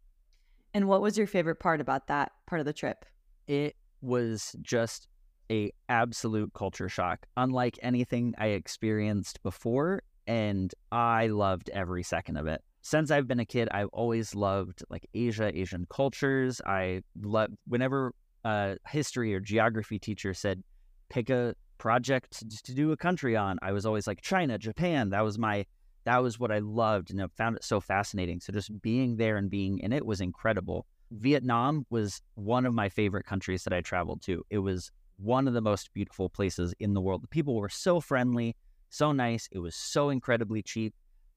[0.74, 3.06] And what was your favorite part about that part of the trip?
[3.48, 5.10] It was just
[5.52, 12.48] a absolute culture shock, unlike anything I experienced before, and I loved every second of
[12.48, 12.64] it.
[12.82, 16.62] Since I've been a kid, I've always loved like Asia, Asian cultures.
[16.66, 20.64] I love whenever a history or geography teacher said
[21.10, 25.10] pick a project to- do a country on, I was always like China, Japan.
[25.10, 25.66] That was my
[26.04, 28.40] that was what I loved and I found it so fascinating.
[28.40, 30.88] So just being there and being in it was incredible.
[31.12, 34.44] Vietnam was one of my favorite countries that I traveled to.
[34.50, 37.24] It was one of the most beautiful places in the world.
[37.24, 38.56] The people were so friendly,
[38.90, 39.48] so nice.
[39.52, 40.94] It was so incredibly cheap.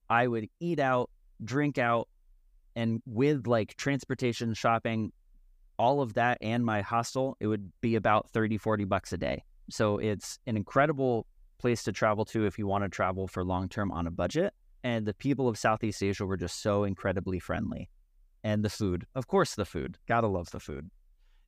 [0.09, 1.11] I would eat out,
[1.43, 2.09] drink out,
[2.77, 5.13] and with like transportation, shopping,
[5.79, 9.43] all of that and my hostel, it would be about 30, 40 bucks a day.
[9.71, 11.27] So it's an incredible
[11.59, 14.53] place to travel to if you want to travel for long term on a budget.
[14.83, 17.89] And the people of Southeast Asia were just so incredibly friendly.
[18.43, 19.97] And the food, of course, the food.
[20.07, 20.91] Gotta love the food.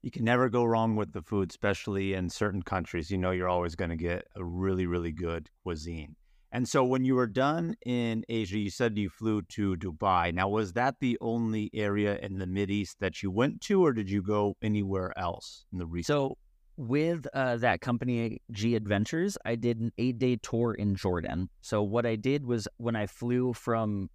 [0.06, 3.10] You can never go wrong with the food, especially in certain countries.
[3.10, 6.14] You know, you're always going to get a really, really good cuisine.
[6.52, 10.32] And so when you were done in Asia, you said you flew to Dubai.
[10.32, 13.92] Now, was that the only area in the Mid East that you went to, or
[13.92, 16.04] did you go anywhere else in the region?
[16.04, 16.38] So
[16.76, 21.48] with uh, that company G Adventures, I did an eight day tour in Jordan.
[21.62, 24.08] So what I did was when I flew from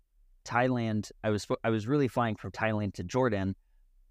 [0.46, 3.56] Thailand, I was I was really flying from Thailand to Jordan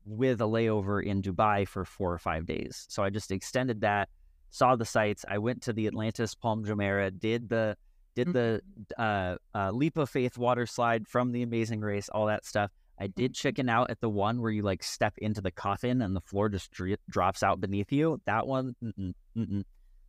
[0.05, 2.87] with a layover in Dubai for four or five days.
[2.89, 4.09] So I just extended that,
[4.51, 5.25] saw the sights.
[5.29, 7.77] I went to the Atlantis Palm Jumeirah, did the
[8.17, 8.61] did the
[8.99, 12.71] uh, uh, leap of faith water slide from the Amazing Race, all that stuff.
[12.99, 16.15] I did chicken out at the one where you like step into the coffin and
[16.15, 18.21] the floor just dri- drops out beneath you.
[18.27, 19.65] That one, mm-mm, mm-mm.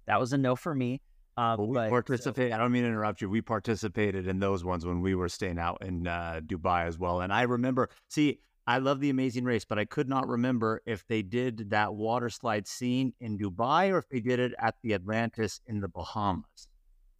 [0.07, 0.99] that was a no for me.
[1.37, 2.51] Um, Well, we but- participate.
[2.51, 3.29] I don't mean to interrupt you.
[3.29, 7.21] We participated in those ones when we were staying out in uh, Dubai as well.
[7.21, 8.39] And I remember, see,
[8.71, 12.29] I love the Amazing Race, but I could not remember if they did that water
[12.29, 16.69] slide scene in Dubai or if they did it at the Atlantis in the Bahamas.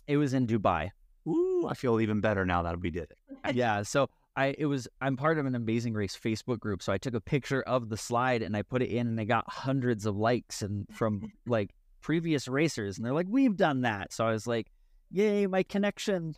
[0.07, 0.91] it was in Dubai.
[1.27, 3.17] Ooh, I feel even better now that we did it.
[3.53, 3.83] yeah.
[3.83, 7.15] So I it was I'm part of an Amazing Race Facebook group, so I took
[7.15, 10.15] a picture of the slide and I put it in, and I got hundreds of
[10.15, 14.47] likes and from like previous racers, and they're like, "We've done that." So I was
[14.47, 14.71] like,
[15.11, 16.33] "Yay, my connection!"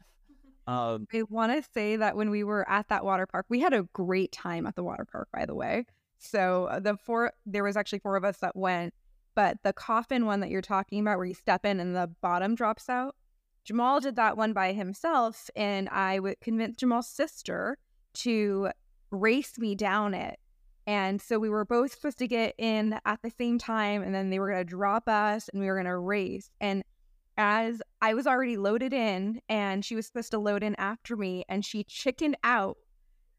[0.66, 3.74] Um, I want to say that when we were at that water park, we had
[3.74, 5.86] a great time at the water park, by the way.
[6.20, 8.94] So uh, the four, there was actually four of us that went,
[9.36, 12.56] but the coffin one that you're talking about, where you step in and the bottom
[12.56, 13.16] drops out,
[13.66, 17.78] Jamal did that one by himself, and I would convince Jamal's sister
[18.16, 18.70] to
[19.12, 20.40] race me down it.
[20.86, 24.30] And so we were both supposed to get in at the same time, and then
[24.30, 26.52] they were going to drop us, and we were going to race.
[26.60, 26.84] And
[27.38, 31.44] as I was already loaded in and she was supposed to load in after me
[31.50, 32.78] and she chickened out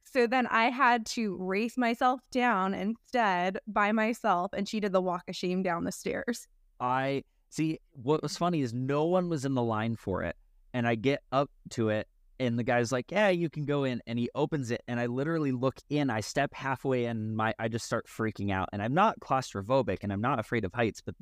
[0.04, 5.00] So then I had to race myself down instead by myself, and she did the
[5.00, 6.46] walk of shame down the stairs.
[6.78, 10.36] I see what was funny is no one was in the line for it.
[10.72, 12.06] And I get up to it,
[12.38, 14.02] and the guy's like, Yeah, you can go in.
[14.06, 16.10] And he opens it, and I literally look in.
[16.10, 18.68] I step halfway, and my I just start freaking out.
[18.72, 21.14] And I'm not claustrophobic, and I'm not afraid of heights, but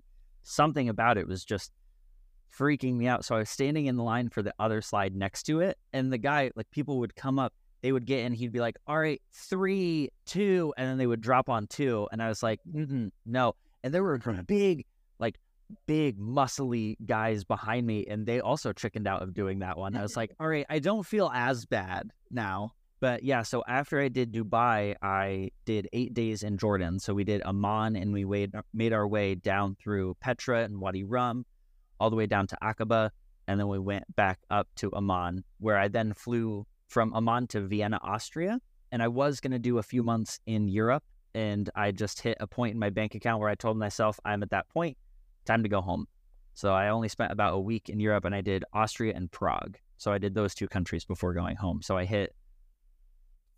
[0.42, 1.70] something about it was just
[2.56, 3.24] freaking me out.
[3.24, 6.12] So I was standing in the line for the other slide next to it, and
[6.12, 8.98] the guy, like people would come up, they would get in, he'd be like, "All
[8.98, 13.54] right, three, two," and then they would drop on two, and I was like, "No,"
[13.82, 14.86] and there were big,
[15.18, 15.38] like
[15.86, 19.96] big muscly guys behind me and they also chickened out of doing that one.
[19.96, 22.72] I was like, all right, I don't feel as bad now.
[23.00, 27.00] But yeah, so after I did Dubai, I did eight days in Jordan.
[27.00, 31.02] So we did Amman and we made, made our way down through Petra and Wadi
[31.02, 31.44] Rum,
[32.02, 33.10] all the way down to Aqaba.
[33.46, 37.60] And then we went back up to Amman, where I then flew from Amman to
[37.60, 38.58] Vienna, Austria.
[38.90, 41.04] And I was going to do a few months in Europe.
[41.34, 44.42] And I just hit a point in my bank account where I told myself I'm
[44.42, 44.98] at that point
[45.44, 46.06] time to go home.
[46.54, 49.78] So I only spent about a week in Europe and I did Austria and Prague.
[49.96, 51.82] So I did those two countries before going home.
[51.82, 52.34] So I hit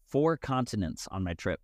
[0.06, 1.60] four continents on my trip.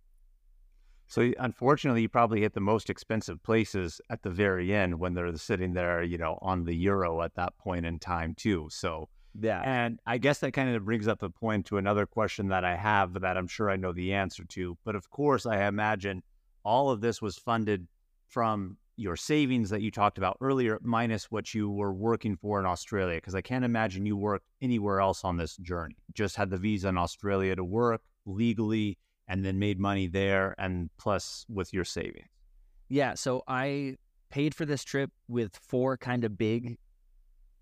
[1.11, 5.35] So unfortunately, you probably hit the most expensive places at the very end when they're
[5.35, 8.69] sitting there, you know, on the euro at that point in time too.
[8.71, 12.47] So yeah, and I guess that kind of brings up a point to another question
[12.47, 14.77] that I have that I'm sure I know the answer to.
[14.85, 16.23] But of course, I imagine
[16.63, 17.89] all of this was funded
[18.29, 22.65] from your savings that you talked about earlier minus what you were working for in
[22.65, 25.97] Australia because I can't imagine you worked anywhere else on this journey.
[26.13, 28.97] Just had the visa in Australia to work legally
[29.31, 32.27] and then made money there and plus with your savings.
[32.89, 33.95] Yeah, so I
[34.29, 36.77] paid for this trip with four kind of big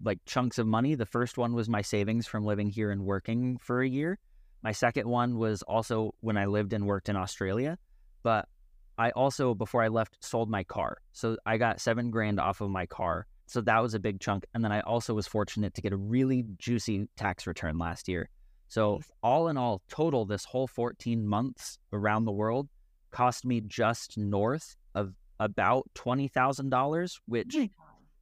[0.04, 0.96] like chunks of money.
[0.96, 4.18] The first one was my savings from living here and working for a year.
[4.64, 7.78] My second one was also when I lived and worked in Australia,
[8.24, 8.50] but
[8.98, 10.98] I also, before I left, sold my car.
[11.12, 13.28] So I got seven grand off of my car.
[13.46, 14.46] So that was a big chunk.
[14.56, 18.28] And then I also was fortunate to get a really juicy tax return last year.
[18.70, 22.70] So, all in all, total, this whole 14 months around the world
[23.12, 27.58] cost me just north of about $20,000, which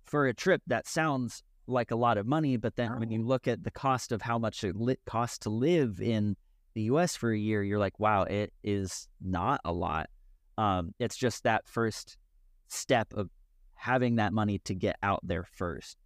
[0.06, 2.56] for a trip, that sounds like a lot of money.
[2.56, 4.76] But then when you look at the cost of how much it
[5.06, 6.38] costs to live in
[6.76, 10.10] the US for a year, you're like, wow, it is not a lot.
[10.58, 12.18] Um, it's just that first
[12.70, 13.30] step of
[13.76, 15.98] having that money to get out there first.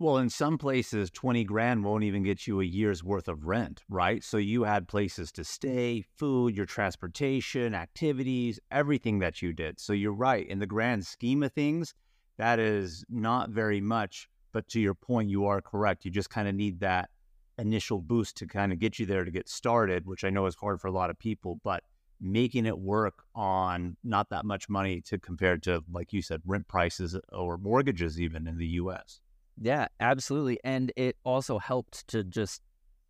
[0.00, 3.82] Well, in some places, 20 grand won't even get you a year's worth of rent,
[3.88, 4.22] right?
[4.22, 9.80] So you had places to stay, food, your transportation, activities, everything that you did.
[9.80, 10.46] So you're right.
[10.46, 11.94] In the grand scheme of things,
[12.36, 14.28] that is not very much.
[14.52, 16.04] But to your point, you are correct.
[16.04, 17.10] You just kind of need that
[17.58, 20.54] initial boost to kind of get you there to get started, which I know is
[20.54, 21.60] hard for a lot of people.
[21.64, 21.82] But
[22.20, 26.68] making it work on not that much money to compare to, like you said, rent
[26.68, 29.20] prices or mortgages, even in the US.
[29.60, 30.58] Yeah, absolutely.
[30.64, 32.62] And it also helped to just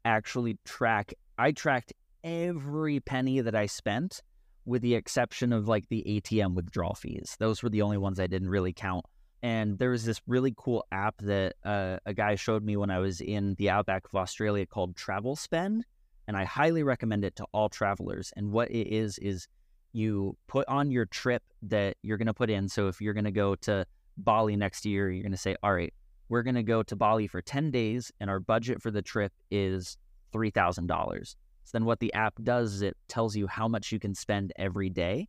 [0.04, 1.12] actually track.
[1.38, 1.92] I tracked
[2.24, 4.22] every penny that I spent,
[4.64, 7.36] with the exception of like the ATM withdrawal fees.
[7.38, 9.04] Those were the only ones I didn't really count.
[9.42, 12.98] And there was this really cool app that uh, a guy showed me when I
[12.98, 15.84] was in the outback of Australia called Travel Spend
[16.28, 18.32] and I highly recommend it to all travelers.
[18.36, 19.48] And what it is is
[19.92, 22.68] you put on your trip that you're going to put in.
[22.68, 23.86] So if you're going to go to
[24.18, 25.92] Bali next year, you're going to say, "All right,
[26.28, 29.32] we're going to go to Bali for 10 days and our budget for the trip
[29.50, 29.96] is
[30.32, 34.14] $3,000." So then what the app does is it tells you how much you can
[34.14, 35.28] spend every day.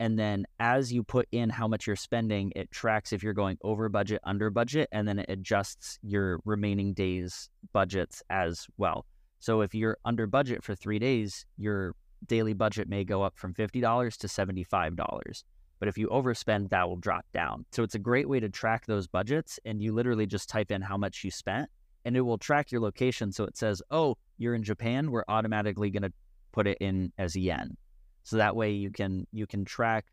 [0.00, 3.58] And then as you put in how much you're spending, it tracks if you're going
[3.62, 9.06] over budget, under budget, and then it adjusts your remaining days budgets as well.
[9.40, 11.94] So if you're under budget for three days, your
[12.26, 15.44] daily budget may go up from $50 to $75.
[15.78, 17.64] But if you overspend, that will drop down.
[17.72, 19.60] So it's a great way to track those budgets.
[19.64, 21.70] And you literally just type in how much you spent
[22.04, 23.32] and it will track your location.
[23.32, 25.10] So it says, oh, you're in Japan.
[25.10, 26.12] We're automatically going to
[26.52, 27.76] put it in as yen.
[28.22, 30.06] So that way you can you can track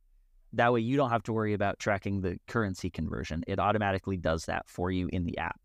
[0.54, 3.44] that way you don't have to worry about tracking the currency conversion.
[3.48, 5.60] It automatically does that for you in the app.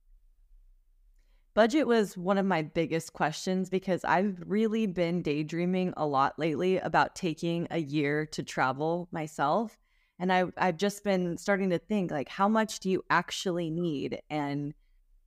[1.54, 6.78] Budget was one of my biggest questions because I've really been daydreaming a lot lately
[6.78, 9.76] about taking a year to travel myself.
[10.20, 14.20] And I, I've just been starting to think, like, how much do you actually need?
[14.30, 14.74] And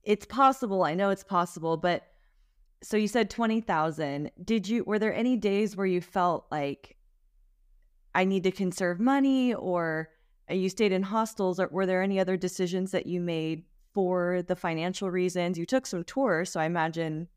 [0.04, 0.84] it's possible.
[0.84, 2.04] I know it's possible, but
[2.82, 4.30] so you said 20,000.
[4.42, 6.96] Did you, were there any days where you felt like
[8.14, 10.10] I need to conserve money or
[10.50, 13.64] uh, you stayed in hostels or were there any other decisions that you made
[13.94, 15.56] for the financial reasons.
[15.56, 17.28] You took some tours, so I imagine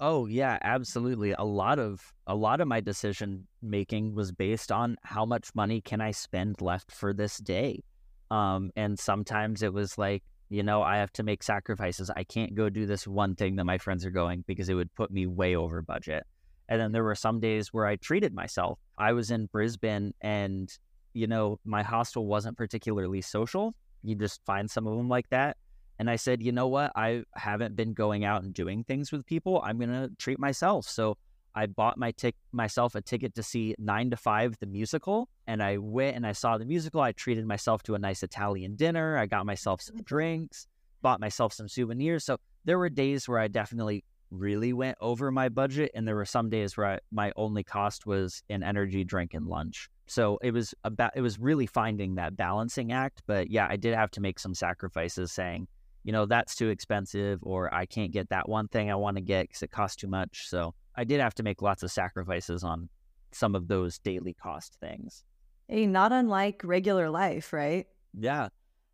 [0.00, 1.32] Oh yeah, absolutely.
[1.32, 5.80] A lot of a lot of my decision making was based on how much money
[5.80, 7.82] can I spend left for this day.
[8.30, 12.10] Um, and sometimes it was like, you know, I have to make sacrifices.
[12.14, 14.94] I can't go do this one thing that my friends are going because it would
[14.94, 16.24] put me way over budget.
[16.68, 18.78] And then there were some days where I treated myself.
[18.98, 20.68] I was in Brisbane and,
[21.14, 23.74] you know, my hostel wasn't particularly social.
[24.04, 25.56] You just find some of them like that.
[25.98, 26.92] And I said, you know what?
[26.94, 29.60] I haven't been going out and doing things with people.
[29.64, 30.86] I'm going to treat myself.
[30.86, 31.16] So
[31.54, 35.28] I bought my tic- myself a ticket to see Nine to Five, the musical.
[35.48, 37.00] And I went and I saw the musical.
[37.00, 39.18] I treated myself to a nice Italian dinner.
[39.18, 40.68] I got myself some drinks,
[41.02, 42.24] bought myself some souvenirs.
[42.24, 45.90] So there were days where I definitely really went over my budget.
[45.94, 49.46] And there were some days where I, my only cost was an energy drink and
[49.46, 49.88] lunch.
[50.06, 53.22] So it was about, it was really finding that balancing act.
[53.26, 55.66] But yeah, I did have to make some sacrifices saying,
[56.08, 59.20] you know, that's too expensive, or I can't get that one thing I want to
[59.20, 60.48] get because it costs too much.
[60.48, 62.88] So I did have to make lots of sacrifices on
[63.30, 65.22] some of those daily cost things.
[65.68, 67.86] Hey, not unlike regular life, right?
[68.18, 68.48] Yeah.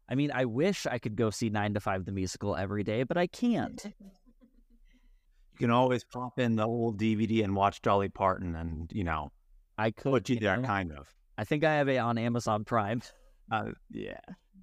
[0.09, 3.05] I mean, I wish I could go see Nine to Five the musical every day,
[3.05, 3.81] but I can't.
[3.85, 9.31] You can always pop in the old DVD and watch Dolly Parton, and you know,
[9.79, 10.67] I could put you you there, know?
[10.67, 11.07] kind of.
[11.39, 13.03] I think I have it on Amazon Prime.
[13.53, 14.21] Uh, yeah.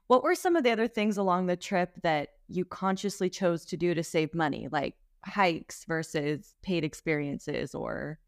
[0.07, 3.77] What were some of the other things along the trip that you consciously chose to
[3.77, 4.95] do to save money, like
[5.25, 8.19] hikes versus paid experiences or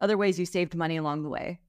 [0.00, 1.60] other ways you saved money along the way?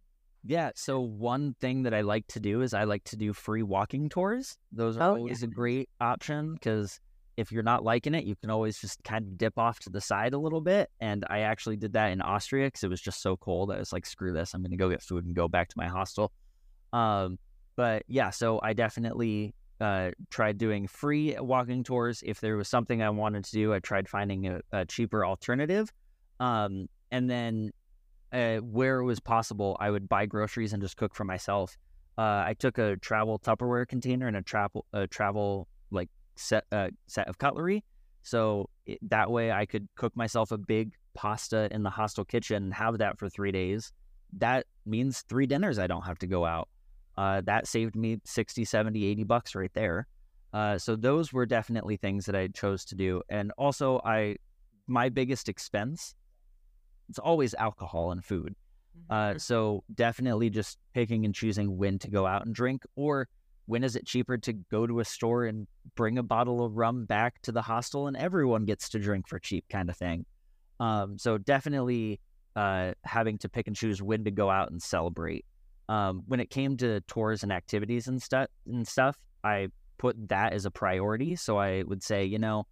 [0.43, 0.71] Yeah.
[0.75, 4.09] So one thing that I like to do is I like to do free walking
[4.09, 4.57] tours.
[4.71, 6.99] Those are Oh, always a great option because
[7.37, 10.01] if you're not liking it, you can always just kind of dip off to the
[10.01, 10.89] side a little bit.
[10.99, 13.71] And I actually did that in Austria because it was just so cold.
[13.71, 14.53] I was like, screw this.
[14.53, 16.31] I'm going to go get food and go back to my hostel.
[16.93, 17.37] Um,
[17.75, 22.23] but yeah, so I definitely uh, tried doing free walking tours.
[22.25, 25.91] If there was something I wanted to do, I tried finding a, a cheaper alternative.
[26.39, 27.71] Um, and then
[28.31, 31.77] uh, where it was possible, I would buy groceries and just cook for myself.
[32.17, 36.89] Uh, I took a travel Tupperware container and a travel a travel like set uh,
[37.07, 37.83] set of cutlery,
[38.23, 42.63] so it, that way I could cook myself a big pasta in the hostel kitchen
[42.63, 43.91] and have that for three days.
[44.37, 46.69] That means three dinners I don't have to go out.
[47.17, 50.07] Uh, that saved me 60, 70, 80 bucks right there.
[50.53, 53.21] Uh, so those were definitely things that I chose to do.
[53.29, 54.37] And also I
[54.87, 56.15] my biggest expense
[57.09, 58.55] it's always alcohol and food.
[59.09, 63.27] Uh, so definitely just picking and choosing when to go out and drink, or
[63.65, 67.05] when is it cheaper to go to a store and bring a bottle of rum
[67.05, 70.25] back to the hostel and everyone gets to drink for cheap, kind of thing.
[70.79, 72.19] Um, so definitely
[72.55, 75.45] uh, having to pick and choose when to go out and celebrate.
[75.87, 79.67] Um, when it came to tours and activities and stuff and stuff, I
[79.97, 81.35] put that as a priority.
[81.35, 82.65] So I would say, you know,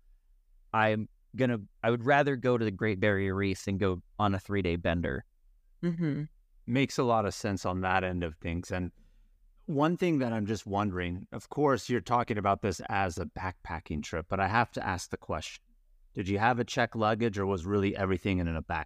[0.74, 4.40] I'm gonna I would rather go to the Great Barrier Reef than go on a
[4.40, 5.26] three day bender.
[5.84, 6.24] Mm-hmm.
[6.66, 8.72] makes a lot of sense on that end of things.
[8.72, 8.90] And
[9.66, 14.02] one thing that I'm just wondering, of course, you're talking about this as a backpacking
[14.02, 15.62] trip, but I have to ask the question:
[16.14, 18.86] Did you have a check luggage, or was really everything in a backpack?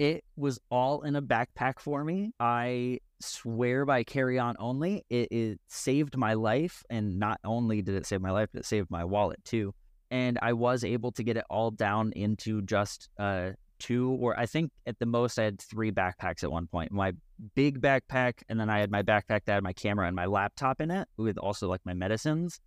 [0.00, 2.32] It was all in a backpack for me.
[2.40, 5.04] I swear by carry on only.
[5.10, 6.82] It, it saved my life.
[6.88, 9.74] And not only did it save my life, but it saved my wallet too.
[10.10, 14.46] And I was able to get it all down into just uh, two, or I
[14.46, 16.92] think at the most I had three backpacks at one point.
[16.92, 17.12] My
[17.54, 20.80] big backpack, and then I had my backpack that had my camera and my laptop
[20.80, 22.58] in it, with also like my medicines.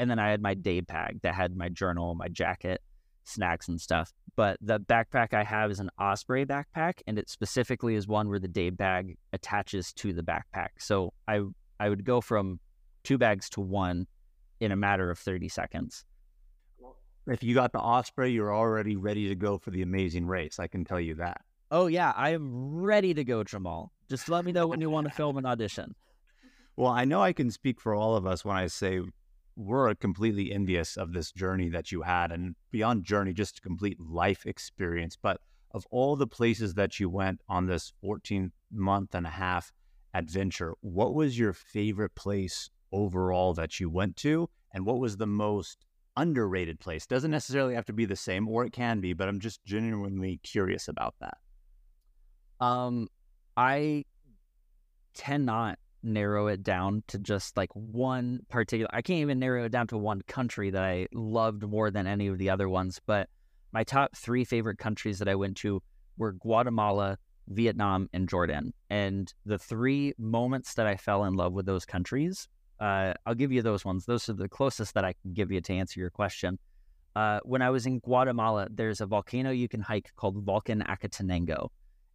[0.00, 2.82] And then I had my day bag that had my journal, my jacket,
[3.22, 4.12] snacks, and stuff.
[4.36, 8.38] But the backpack I have is an Osprey backpack, and it specifically is one where
[8.38, 10.68] the day bag attaches to the backpack.
[10.78, 11.42] So I
[11.78, 12.60] I would go from
[13.02, 14.06] two bags to one
[14.60, 16.04] in a matter of 30 seconds.
[17.26, 20.58] If you got the Osprey, you're already ready to go for the amazing race.
[20.58, 21.40] I can tell you that.
[21.70, 23.92] Oh yeah, I am ready to go, Jamal.
[24.08, 25.94] Just let me know when you want to film an audition.
[26.76, 29.00] Well, I know I can speak for all of us when I say
[29.60, 33.98] we're completely envious of this journey that you had and beyond journey, just a complete
[34.00, 35.16] life experience.
[35.20, 35.38] But
[35.72, 39.70] of all the places that you went on this 14 month and a half
[40.14, 44.48] adventure, what was your favorite place overall that you went to?
[44.72, 45.84] And what was the most
[46.16, 47.06] underrated place?
[47.06, 50.40] Doesn't necessarily have to be the same, or it can be, but I'm just genuinely
[50.42, 51.36] curious about that.
[52.64, 53.08] Um,
[53.56, 54.04] I
[55.14, 58.90] cannot narrow it down to just like one particular.
[58.92, 62.26] I can't even narrow it down to one country that I loved more than any
[62.28, 63.00] of the other ones.
[63.06, 63.28] But
[63.72, 65.82] my top three favorite countries that I went to
[66.16, 68.72] were Guatemala, Vietnam, and Jordan.
[68.88, 72.48] And the three moments that I fell in love with those countries,
[72.80, 74.06] uh, I'll give you those ones.
[74.06, 76.58] Those are the closest that I can give you to answer your question.
[77.16, 81.68] Uh, when I was in Guatemala, there's a volcano you can hike called Volcan Acatenango,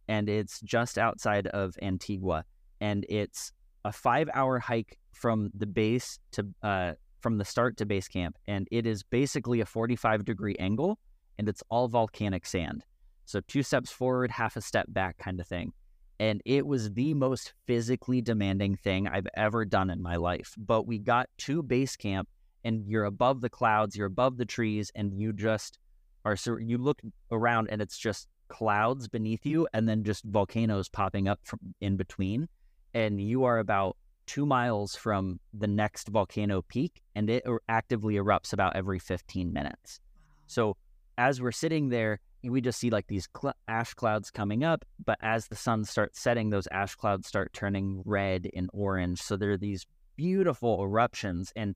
[0.08, 2.44] and it's just outside of Antigua,
[2.80, 3.52] and it's
[3.86, 8.68] a five-hour hike from the base to uh, from the start to base camp, and
[8.70, 10.98] it is basically a 45 degree angle,
[11.38, 12.84] and it's all volcanic sand.
[13.26, 15.72] So two steps forward, half a step back, kind of thing.
[16.18, 20.54] And it was the most physically demanding thing I've ever done in my life.
[20.56, 22.28] But we got to base camp
[22.64, 25.78] and you're above the clouds, you're above the trees, and you just
[26.24, 30.88] are so you look around and it's just clouds beneath you and then just volcanoes
[30.88, 32.48] popping up from in between.
[32.96, 38.14] And you are about two miles from the next volcano peak and it er, actively
[38.14, 40.00] erupts about every 15 minutes.
[40.46, 40.78] So
[41.18, 45.18] as we're sitting there, we just see like these cl- ash clouds coming up, but
[45.20, 49.20] as the sun starts setting, those ash clouds start turning red and orange.
[49.20, 49.84] So there are these
[50.16, 51.52] beautiful eruptions.
[51.54, 51.74] And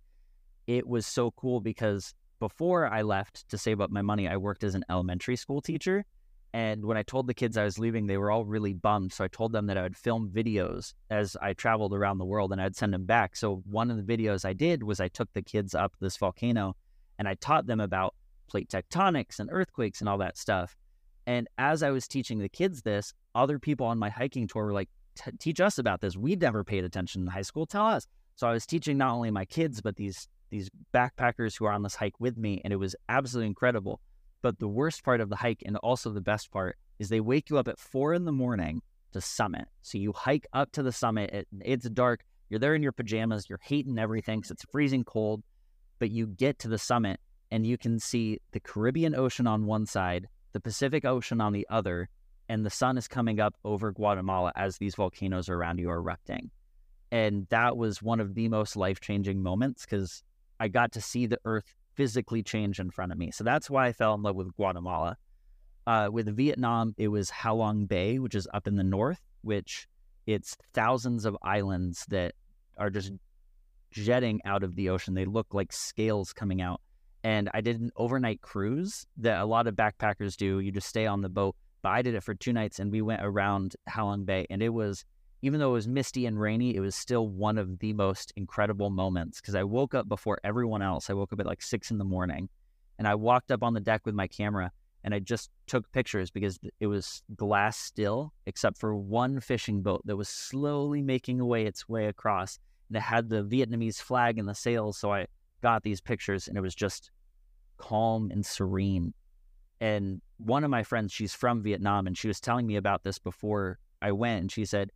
[0.66, 4.64] it was so cool because before I left to save up my money, I worked
[4.64, 6.06] as an elementary school teacher.
[6.52, 9.12] And when I told the kids I was leaving, they were all really bummed.
[9.12, 12.50] So I told them that I would film videos as I traveled around the world
[12.50, 13.36] and I'd send them back.
[13.36, 16.74] So one of the videos I did was I took the kids up this volcano
[17.18, 18.14] and I taught them about
[18.48, 20.76] plate tectonics and earthquakes and all that stuff.
[21.26, 24.72] And as I was teaching the kids this, other people on my hiking tour were
[24.72, 24.88] like,
[25.38, 26.16] teach us about this.
[26.16, 27.66] We'd never paid attention in high school.
[27.66, 28.06] Tell us.
[28.34, 31.82] So I was teaching not only my kids, but these these backpackers who are on
[31.82, 34.00] this hike with me, and it was absolutely incredible.
[34.42, 37.50] But the worst part of the hike, and also the best part, is they wake
[37.50, 38.82] you up at four in the morning
[39.12, 39.66] to summit.
[39.82, 41.30] So you hike up to the summit.
[41.30, 42.24] It, it's dark.
[42.48, 43.48] You're there in your pajamas.
[43.48, 45.42] You're hating everything because it's freezing cold.
[45.98, 47.20] But you get to the summit
[47.50, 51.66] and you can see the Caribbean Ocean on one side, the Pacific Ocean on the
[51.68, 52.08] other,
[52.48, 56.50] and the sun is coming up over Guatemala as these volcanoes around you are erupting.
[57.12, 60.22] And that was one of the most life changing moments because
[60.58, 63.30] I got to see the earth physically change in front of me.
[63.30, 65.18] So that's why I fell in love with Guatemala.
[65.86, 69.86] Uh, with Vietnam, it was Halong Bay, which is up in the north, which
[70.26, 72.32] it's thousands of islands that
[72.78, 73.12] are just
[73.90, 75.12] jetting out of the ocean.
[75.12, 76.80] They look like scales coming out.
[77.22, 80.60] And I did an overnight cruise that a lot of backpackers do.
[80.60, 81.54] You just stay on the boat.
[81.82, 84.70] But I did it for two nights and we went around Halong Bay and it
[84.70, 85.04] was
[85.42, 88.90] even though it was misty and rainy, it was still one of the most incredible
[88.90, 91.08] moments because I woke up before everyone else.
[91.08, 92.48] I woke up at like six in the morning
[92.98, 94.70] and I walked up on the deck with my camera
[95.02, 100.02] and I just took pictures because it was glass still, except for one fishing boat
[100.04, 102.58] that was slowly making away its way across.
[102.88, 104.98] And it had the Vietnamese flag in the sails.
[104.98, 105.26] So I
[105.62, 107.10] got these pictures and it was just
[107.78, 109.14] calm and serene.
[109.80, 113.18] And one of my friends, she's from Vietnam, and she was telling me about this
[113.18, 114.42] before I went.
[114.42, 114.90] And she said,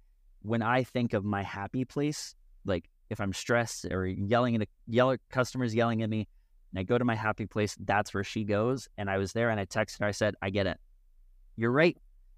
[0.45, 2.34] when I think of my happy place,
[2.64, 6.28] like if I'm stressed or yelling at a, yell customers yelling at me,
[6.70, 8.88] and I go to my happy place, that's where she goes.
[8.99, 10.07] And I was there and I texted her.
[10.07, 10.78] I said, I get it.
[11.57, 11.97] You're right.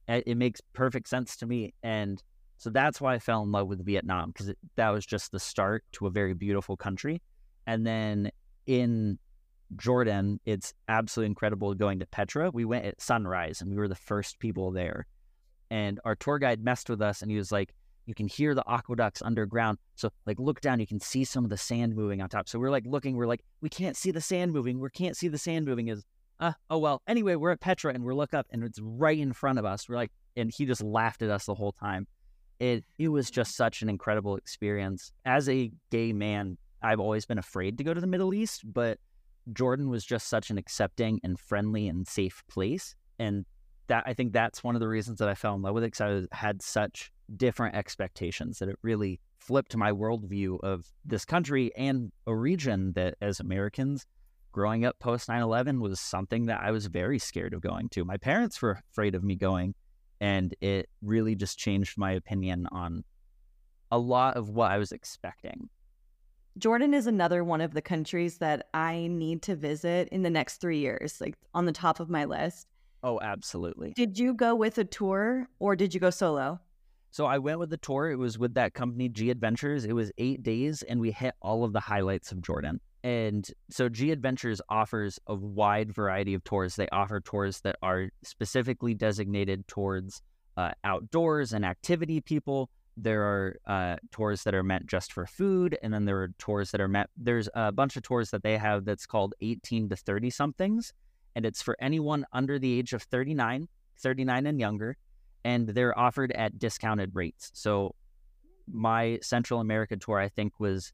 [0.09, 1.75] It makes perfect sense to me.
[1.83, 2.23] And
[2.59, 5.85] so that's why I fell in love with Vietnam because that was just the start
[5.93, 7.23] to a very beautiful country.
[7.67, 8.31] And then
[8.67, 9.19] in
[9.77, 12.51] Jordan, it's absolutely incredible going to Petra.
[12.53, 15.07] We went at sunrise and we were the first people there.
[15.71, 17.75] And our tour guide messed with us and he was like,
[18.07, 19.79] you can hear the aqueducts underground.
[19.97, 22.49] So like look down, you can see some of the sand moving on top.
[22.49, 24.81] So we're like looking, we're like, we can't see the sand moving.
[24.81, 25.89] We can't see the sand moving.
[25.89, 26.05] Is
[26.41, 27.03] uh oh well.
[27.07, 29.89] Anyway, we're at Petra and we're look up and it's right in front of us.
[29.89, 32.07] We're like, and he just laughed at us the whole time.
[32.61, 35.13] It it was just such an incredible experience.
[35.25, 38.99] As a gay man, I've always been afraid to go to the Middle East, but
[39.53, 42.95] Jordan was just such an accepting and friendly and safe place.
[43.19, 43.45] And
[43.89, 45.93] that I think that's one of the reasons that I fell in love with it
[45.93, 51.73] because I had such different expectations that it really flipped my worldview of this country
[51.77, 54.07] and a region that as Americans
[54.53, 58.05] growing up post 9-11 was something that I was very scared of going to.
[58.05, 59.75] My parents were afraid of me going
[60.21, 63.05] and it really just changed my opinion on
[63.91, 65.69] a lot of what I was expecting.
[66.59, 70.57] Jordan is another one of the countries that I need to visit in the next
[70.57, 72.67] three years, like on the top of my list.
[73.07, 73.93] Oh, absolutely.
[73.93, 76.59] Did you go with a tour or did you go solo?
[77.13, 78.11] So I went with the tour.
[78.11, 79.85] It was with that company, G Adventures.
[79.85, 82.81] It was eight days, and we hit all of the highlights of Jordan.
[83.05, 86.75] And so G Adventures offers a wide variety of tours.
[86.75, 90.21] They offer tours that are specifically designated towards
[90.57, 92.71] uh, outdoors and activity people.
[92.97, 96.73] There are uh, tours that are meant just for food, and then there are tours
[96.73, 97.09] that are meant.
[97.17, 100.93] There's a bunch of tours that they have that's called 18 to 30 somethings,
[101.37, 103.69] and it's for anyone under the age of 39,
[103.99, 104.97] 39 and younger
[105.45, 107.53] and they're offered at discounted rates.
[107.55, 107.95] So
[108.67, 110.93] my Central America tour, I think, was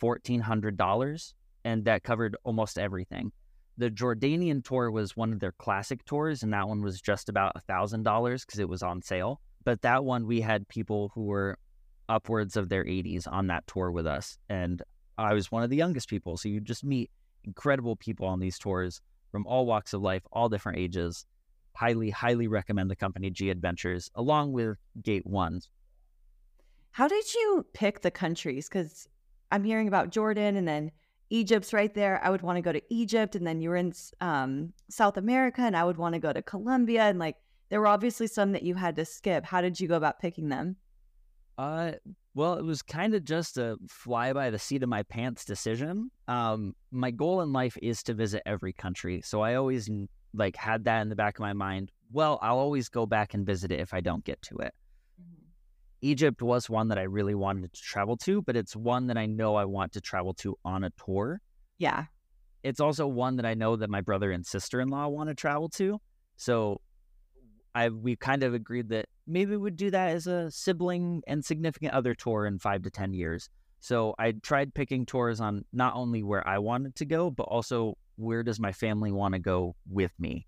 [0.00, 3.32] fourteen hundred dollars, and that covered almost everything.
[3.76, 7.52] the Jordanian tour was one of their classic tours, and that one was just about
[7.56, 9.40] a thousand dollars because it was on sale.
[9.64, 11.58] But that one, we had people who were
[12.08, 14.82] upwards of their 80s on that tour with us, and
[15.18, 16.36] I was one of the youngest people.
[16.36, 17.10] So you just meet
[17.44, 19.00] incredible people on these tours
[19.34, 21.26] from all walks of life, all different ages.
[21.74, 25.60] Highly, highly recommend the company G Adventures along with Gate One.
[26.92, 28.68] How did you pick the countries?
[28.68, 29.08] Because
[29.50, 30.92] I'm hearing about Jordan and then
[31.30, 32.20] Egypt's right there.
[32.22, 33.34] I would want to go to Egypt.
[33.34, 36.40] And then you were in um, South America and I would want to go to
[36.40, 37.02] Colombia.
[37.02, 37.34] And like,
[37.70, 39.44] there were obviously some that you had to skip.
[39.44, 40.76] How did you go about picking them?
[41.58, 41.94] Uh,
[42.34, 46.10] well, it was kind of just a fly by the seat of my pants decision.
[46.26, 49.88] Um, my goal in life is to visit every country, so I always
[50.34, 51.92] like had that in the back of my mind.
[52.12, 54.74] Well, I'll always go back and visit it if I don't get to it.
[55.20, 55.44] Mm-hmm.
[56.02, 59.26] Egypt was one that I really wanted to travel to, but it's one that I
[59.26, 61.40] know I want to travel to on a tour.
[61.78, 62.06] Yeah.
[62.64, 65.34] It's also one that I know that my brother and sister in law want to
[65.34, 66.00] travel to.
[66.36, 66.80] So
[67.74, 71.92] I we kind of agreed that maybe we'd do that as a sibling and significant
[71.92, 73.48] other tour in five to ten years.
[73.80, 77.98] So I tried picking tours on not only where I wanted to go, but also
[78.16, 80.46] where does my family want to go with me.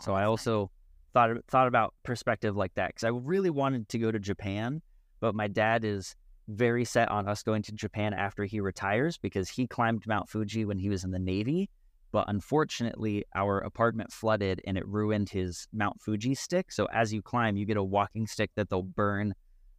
[0.00, 0.70] so I also
[1.12, 4.82] thought thought about perspective like that because I really wanted to go to Japan,
[5.20, 6.16] but my dad is
[6.48, 10.64] very set on us going to Japan after he retires because he climbed Mount Fuji
[10.64, 11.70] when he was in the Navy
[12.14, 16.70] but unfortunately, our apartment flooded and it ruined his Mount Fuji stick.
[16.70, 19.34] So as you climb, you get a walking stick that they'll burn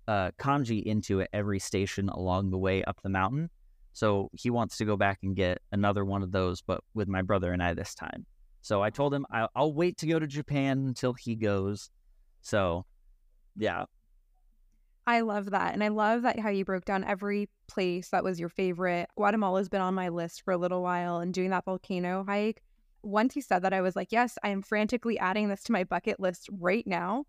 [0.10, 3.50] uh, kanji into at every station along the way up the mountain.
[3.94, 7.22] So he wants to go back and get another one of those, but with my
[7.22, 8.26] brother and I this time.
[8.62, 11.90] So I told him I'll, I'll wait to go to Japan until he goes.
[12.42, 12.86] So,
[13.56, 13.86] yeah,
[15.08, 15.74] I love that.
[15.74, 19.08] And I love that how you broke down every place that was your favorite.
[19.16, 22.64] Guatemala's been on my list for a little while and doing that volcano hike.
[23.04, 25.84] Once you said that, I was like, yes, I am frantically adding this to my
[25.84, 27.26] bucket list right now.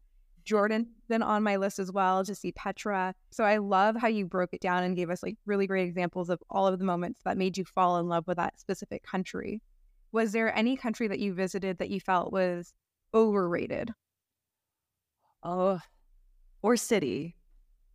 [0.47, 3.15] Jordan been on my list as well to see Petra.
[3.31, 6.31] So I love how you broke it down and gave us like really great examples
[6.31, 9.61] of all of the moments that made you fall in love with that specific country.
[10.13, 12.73] Was there any country that you visited that you felt was
[13.13, 13.91] overrated?
[15.43, 15.81] Oh,
[16.63, 17.36] or city?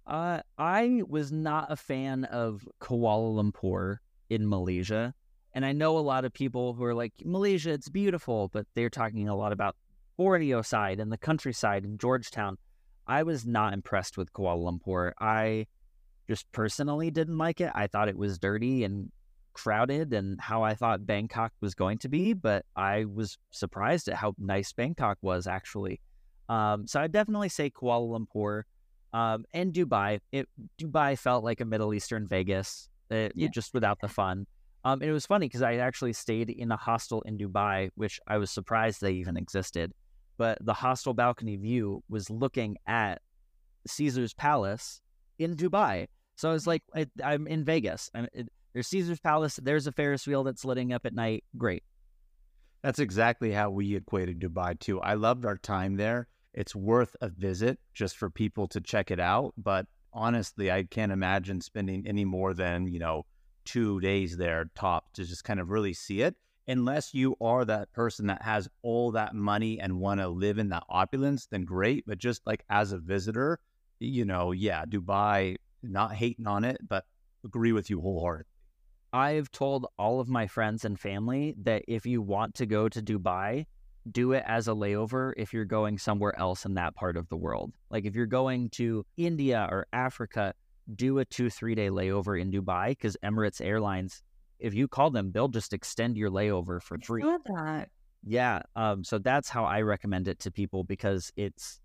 [0.08, 3.98] Uh, I was not a fan of Kuala Lumpur
[4.30, 5.14] in Malaysia.
[5.54, 8.90] And I know a lot of people who are like, Malaysia, it's beautiful, but they're
[8.90, 9.76] talking a lot about
[10.18, 12.58] Borneo side and the countryside in Georgetown.
[13.08, 15.12] I was not impressed with Kuala Lumpur.
[15.20, 15.68] I
[16.28, 17.72] just personally didn't like it.
[17.76, 19.12] I thought it was dirty and
[19.54, 24.16] crowded and how I thought Bangkok was going to be, but I was surprised at
[24.16, 26.00] how nice Bangkok was actually.
[26.48, 28.64] Um, so I definitely say Kuala Lumpur.
[29.14, 30.48] Um, and Dubai, it
[30.82, 33.48] Dubai felt like a Middle Eastern Vegas, it, eh, yeah.
[33.54, 34.46] just without the fun.
[34.84, 38.20] Um, and it was funny because I actually stayed in a hostel in Dubai, which
[38.28, 39.94] I was surprised they even existed.
[40.38, 43.22] But the hostel balcony view was looking at
[43.86, 45.02] Caesar's Palace
[45.38, 46.08] in Dubai.
[46.36, 48.10] So I was like, I, am in Vegas.
[48.16, 49.60] I'm, it, there's Caesar's Palace.
[49.62, 51.44] There's a Ferris wheel that's lighting up at night.
[51.58, 51.84] Great.
[52.82, 55.00] That's exactly how we equated Dubai too.
[55.02, 59.20] I loved our time there it's worth a visit just for people to check it
[59.20, 59.54] out.
[59.58, 63.26] But honestly, I can't imagine spending any more than, you know,
[63.66, 66.36] two days there top to just kind of really see it.
[66.68, 70.70] Unless you are that person that has all that money and want to live in
[70.70, 72.06] that opulence, then great.
[72.06, 73.60] But just like as a visitor,
[74.00, 77.06] you know, yeah, Dubai, not hating on it, but
[77.44, 78.46] agree with you wholeheartedly.
[79.14, 83.02] I've told all of my friends and family that if you want to go to
[83.02, 83.66] Dubai,
[84.10, 87.38] do it as a layover if you're going somewhere else in that part of the
[87.38, 87.72] world.
[87.90, 90.54] Like if you're going to India or Africa,
[90.96, 94.24] do a two, three day layover in Dubai because Emirates Airlines,
[94.60, 97.24] if you call them, they'll just extend your layover for free.
[97.24, 97.90] I that.
[98.24, 98.62] Yeah.
[98.76, 101.80] Um, so that's how I recommend it to people because it's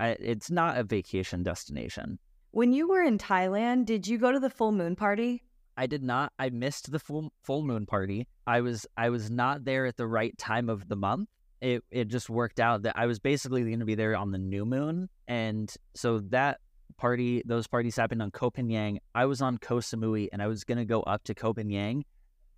[0.00, 2.18] it's not a vacation destination.
[2.50, 5.44] When you were in Thailand, did you go to the full moon party?
[5.76, 6.32] I did not.
[6.38, 8.26] I missed the full full moon party.
[8.46, 11.28] I was I was not there at the right time of the month
[11.62, 14.38] it it just worked out that I was basically going to be there on the
[14.38, 16.58] new moon, and so that
[16.98, 18.98] party, those parties happened on Koh Phangan.
[19.14, 22.02] I was on Koh Samui, and I was going to go up to Koh Phangan.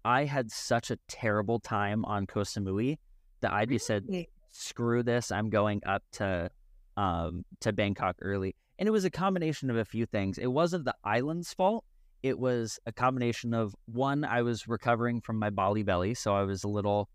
[0.05, 2.97] I had such a terrible time on Koh Samui
[3.43, 4.07] that I just said,
[4.51, 5.31] "Screw this!
[5.31, 6.51] I'm going up to
[6.97, 10.39] um, to Bangkok early." And it was a combination of a few things.
[10.39, 11.85] It wasn't the island's fault.
[12.23, 16.43] It was a combination of one, I was recovering from my Bali belly, so I
[16.43, 17.11] was a little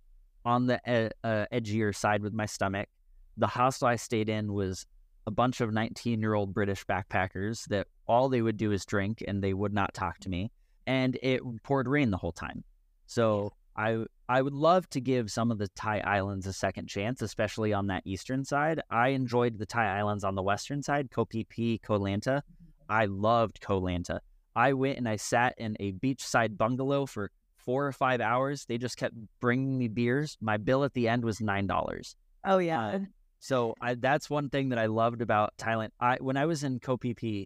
[0.49, 0.81] on the
[1.23, 2.89] uh, edgier side with my stomach.
[3.37, 4.87] The hostel I stayed in was
[5.27, 9.23] a bunch of 19 year old British backpackers that all they would do is drink
[9.27, 10.51] and they would not talk to me.
[10.87, 12.63] And it poured rain the whole time.
[13.05, 17.21] So I I would love to give some of the Thai islands a second chance,
[17.21, 18.81] especially on that eastern side.
[18.89, 22.41] I enjoyed the Thai islands on the western side, Koh Phi Phi, Koh Lanta.
[22.89, 24.19] I loved Koh Lanta.
[24.55, 27.29] I went and I sat in a beachside bungalow for
[27.69, 28.65] four or five hours.
[28.65, 30.37] They just kept bringing me beers.
[30.41, 32.15] My bill at the end was nine dollars.
[32.43, 32.87] Oh yeah.
[32.87, 32.99] Uh,
[33.39, 35.89] so I, that's one thing that I loved about Thailand.
[35.99, 37.45] I when I was in Phi,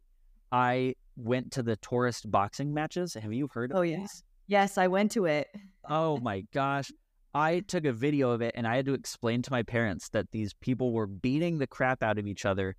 [0.49, 3.15] I went to the tourist boxing matches.
[3.15, 4.07] Have you heard of oh yeah.
[4.47, 5.49] Yes, I went to it.
[5.89, 6.89] Oh my gosh.
[7.35, 10.31] I took a video of it and I had to explain to my parents that
[10.31, 12.77] these people were beating the crap out of each other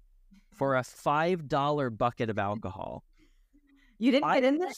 [0.52, 3.02] for a $5 bucket of alcohol.
[3.98, 4.70] You didn't I- get in there?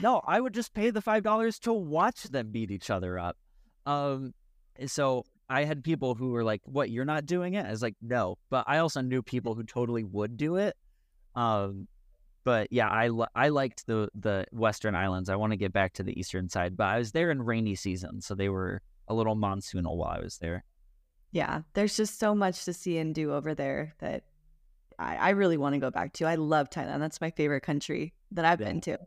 [0.00, 3.36] No, I would just pay the $5 to watch them beat each other up.
[3.86, 4.34] Um
[4.86, 7.96] so I had people who were like, "What, you're not doing it?" I was like,
[8.02, 10.76] "No." But I also knew people who totally would do it.
[11.34, 11.88] Um
[12.44, 15.28] but yeah, I li- I liked the the Western Islands.
[15.28, 17.74] I want to get back to the Eastern side, but I was there in rainy
[17.74, 20.64] season, so they were a little monsoonal while I was there.
[21.32, 24.24] Yeah, there's just so much to see and do over there that
[24.98, 26.24] I, I really want to go back to.
[26.26, 27.00] I love Thailand.
[27.00, 28.68] That's my favorite country that I've Yeah.
[28.68, 28.98] been to.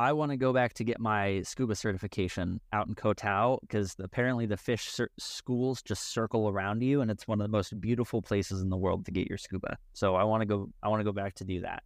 [0.00, 3.94] I want to go back to get my scuba certification out in Koh Tao because
[4.00, 7.78] apparently the fish cer- schools just circle around you, and it's one of the most
[7.82, 9.76] beautiful places in the world to get your scuba.
[9.92, 10.70] So I want to go.
[10.82, 11.82] I want to go back to do that.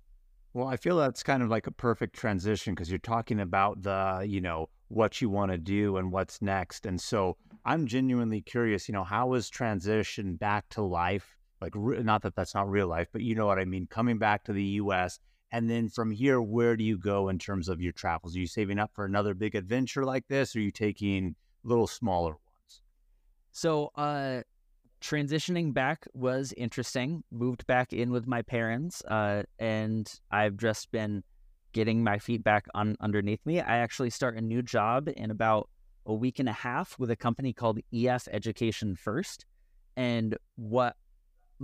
[0.53, 4.25] Well, I feel that's kind of like a perfect transition because you're talking about the,
[4.25, 6.87] you know, what you want to do and what's next.
[6.87, 11.37] And so I'm genuinely curious, you know, how was transition back to life?
[11.61, 13.89] Like, re- not that that's not real life, but you know what I mean?
[13.89, 15.19] Coming back to the US.
[15.55, 18.35] And then from here, where do you go in terms of your travels?
[18.35, 20.57] Are you saving up for another big adventure like this?
[20.57, 22.83] Or are you taking little smaller ones?
[23.53, 24.41] So, uh,
[25.01, 27.23] transitioning back was interesting.
[27.31, 31.23] Moved back in with my parents, uh, and I've just been
[31.73, 33.61] getting my feet back on underneath me.
[33.61, 35.71] I actually start a new job in about
[36.05, 39.47] a week and a half with a company called EF Education First.
[39.97, 40.97] And what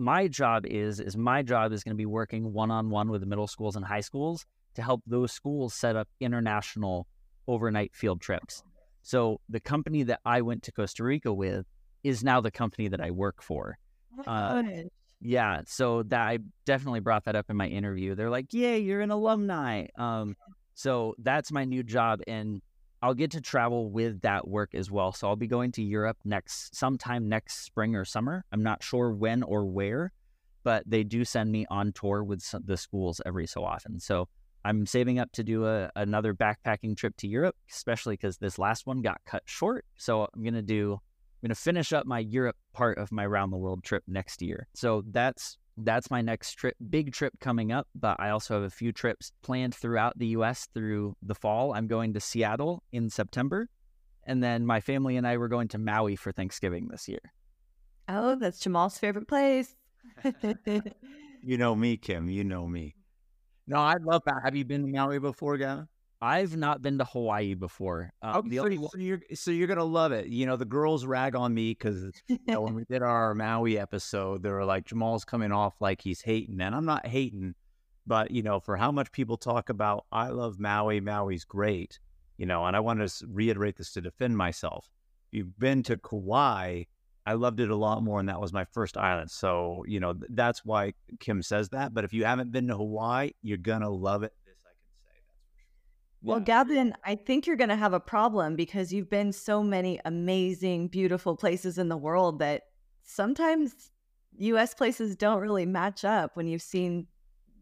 [0.01, 3.23] my job is is my job is going to be working one on one with
[3.25, 7.07] middle schools and high schools to help those schools set up international
[7.47, 8.63] overnight field trips.
[9.03, 11.67] So the company that I went to Costa Rica with
[12.03, 13.79] is now the company that I work for.
[14.27, 14.63] Uh,
[15.23, 18.15] Yeah, so that I definitely brought that up in my interview.
[18.15, 20.35] They're like, "Yeah, you're an alumni." Um,
[20.75, 22.63] so that's my new job, and
[23.03, 25.13] I'll get to travel with that work as well.
[25.13, 28.45] So I'll be going to Europe next sometime next spring or summer.
[28.53, 30.13] I'm not sure when or where,
[30.65, 34.01] but they do send me on tour with the schools every so often.
[34.01, 34.29] So
[34.65, 38.87] I'm saving up to do a, another backpacking trip to Europe, especially because this last
[38.87, 39.87] one got cut short.
[39.97, 41.01] So I'm gonna do
[41.43, 44.69] I'm to finish up my Europe part of my round the world trip next year.
[44.75, 47.89] So that's that's my next trip, big trip coming up.
[47.95, 50.69] But I also have a few trips planned throughout the U.S.
[50.75, 51.75] through the fall.
[51.75, 53.69] I'm going to Seattle in September,
[54.25, 57.33] and then my family and I were going to Maui for Thanksgiving this year.
[58.09, 59.75] Oh, that's Jamal's favorite place.
[61.43, 62.29] You know me, Kim.
[62.29, 62.95] You know me.
[63.67, 64.43] No, I love that.
[64.45, 65.89] Have you been to Maui before, Gavin?
[66.23, 68.13] I've not been to Hawaii before.
[68.23, 70.27] Uh, Okay, so, only- so you're so you're gonna love it.
[70.27, 73.79] You know, the girls rag on me because you know, when we did our Maui
[73.79, 77.55] episode, they were like, Jamal's coming off like he's hating, and I'm not hating,
[78.07, 81.01] but you know, for how much people talk about, I love Maui.
[81.01, 81.99] Maui's great,
[82.37, 84.91] you know, and I want to reiterate this to defend myself.
[85.33, 86.85] You've been to Kauai.
[87.27, 89.31] I loved it a lot more, and that was my first island.
[89.31, 91.95] So, you know, th- that's why Kim says that.
[91.95, 94.33] But if you haven't been to Hawaii, you're gonna love it.
[94.45, 95.21] This I can say.
[95.29, 96.10] That's for sure.
[96.23, 96.45] Well, Yeah.
[96.45, 100.89] Gavin, I think you're going to have a problem because you've been so many amazing,
[100.89, 102.65] beautiful places in the world that
[103.03, 103.91] sometimes
[104.39, 107.07] US places don't really match up when you've seen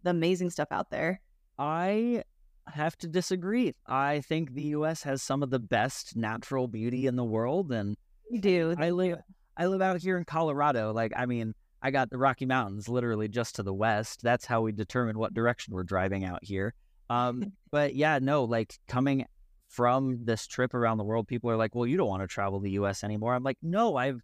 [0.03, 1.21] the amazing stuff out there.
[1.59, 2.25] I
[2.67, 3.75] have to disagree.
[3.87, 5.03] I think the U.S.
[5.03, 7.97] has some of the best natural beauty in the world, and
[8.31, 8.75] You do.
[8.79, 9.19] I live
[9.57, 10.93] I live out here in Colorado.
[10.93, 14.23] Like, I mean, I got the Rocky Mountains literally just to the west.
[14.23, 16.75] That's how we determine what direction we're driving out here.
[17.11, 19.27] Um, but yeah, no, like coming
[19.69, 22.61] from this trip around the world, people are like, "Well, you don't want to travel
[22.61, 23.05] the U.S.
[23.05, 24.23] anymore." I'm like, "No, I've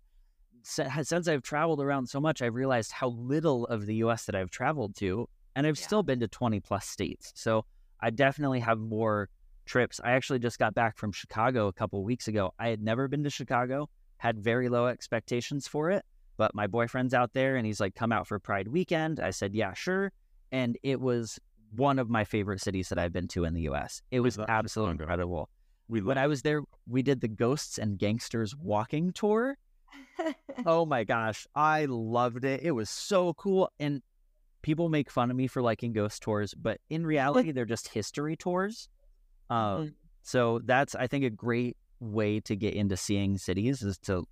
[0.62, 4.24] since I've traveled around so much, I've realized how little of the U.S.
[4.24, 5.84] that I've traveled to, and I've Yeah.
[5.84, 7.32] still been to 20 plus states.
[7.34, 7.66] So
[8.00, 9.28] I definitely have more
[9.66, 10.00] trips.
[10.02, 12.52] I actually just got back from Chicago a couple weeks ago.
[12.58, 16.04] I had never been to Chicago, had very low expectations for it,
[16.38, 19.20] but my boyfriend's out there and he's like, come out for Pride weekend.
[19.20, 20.12] I said, yeah, sure.
[20.50, 21.38] And it was
[21.76, 24.02] one of my favorite cities that I've been to in the US.
[24.10, 25.48] It was absolutely incredible.
[25.88, 29.56] We When I was there, we did the Ghosts and Gangsters walking tour.
[30.66, 32.62] Oh my gosh, I loved it.
[32.62, 33.68] It was so cool.
[33.78, 34.00] And
[34.62, 38.34] people make fun of me for liking ghost tours, but in reality, they're just history
[38.34, 38.88] tours.
[39.50, 39.94] Um, Mhm.
[40.22, 44.24] so that's, I think, a great way to get into seeing cities is to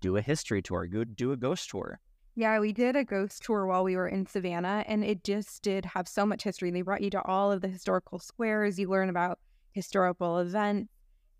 [0.00, 1.98] do a history tour, go do a ghost tour.
[2.36, 5.84] Yeah, we did a ghost tour while we were in Savannah, and it just did
[5.84, 6.70] have so much history.
[6.72, 8.76] They brought you to all of the historical squares.
[8.78, 9.38] You learn about
[9.72, 10.90] historical events,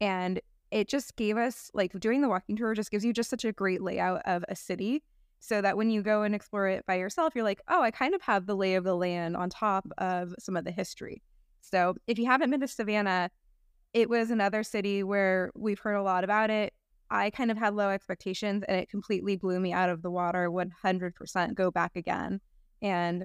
[0.00, 0.40] and
[0.70, 3.52] it just gave us like doing the walking tour just gives you just such a
[3.52, 5.02] great layout of a city
[5.40, 8.14] so that when you go and explore it by yourself, you're like, oh, I kind
[8.14, 11.22] of have the lay of the land on top of some of the history.
[11.60, 13.30] So if you haven't been to Savannah,
[13.92, 16.72] it was another city where we've heard a lot about it.
[17.10, 20.50] I kind of had low expectations and it completely blew me out of the water.
[20.50, 22.40] 100% go back again.
[22.82, 23.24] And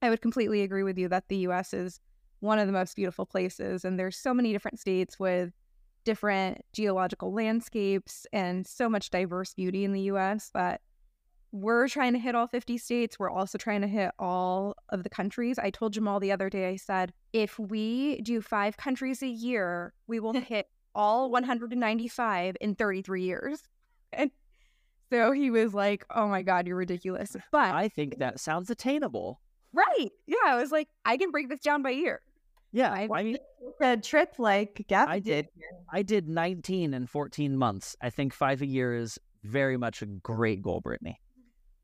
[0.00, 2.00] I would completely agree with you that the US is
[2.40, 3.84] one of the most beautiful places.
[3.84, 5.52] And there's so many different states with
[6.04, 10.80] different geological landscapes and so much diverse beauty in the US that
[11.52, 13.18] we're trying to hit all 50 states.
[13.18, 15.58] We're also trying to hit all of the countries.
[15.58, 19.92] I told Jamal the other day, I said, if we do five countries a year,
[20.06, 23.62] we will hit all 195 in 33 years.
[24.14, 24.30] And
[25.10, 27.34] so he was like, oh my God, you're ridiculous.
[27.50, 29.40] But I think that sounds attainable.
[29.72, 30.10] Right.
[30.26, 30.36] Yeah.
[30.44, 32.20] I was like, I can break this down by year.
[32.72, 32.92] Yeah.
[32.92, 33.38] I- I mean,
[33.80, 35.48] A trip like Gavin I did.
[35.90, 37.96] I did 19 in 14 months.
[38.02, 41.18] I think five a year is very much a great goal, Brittany.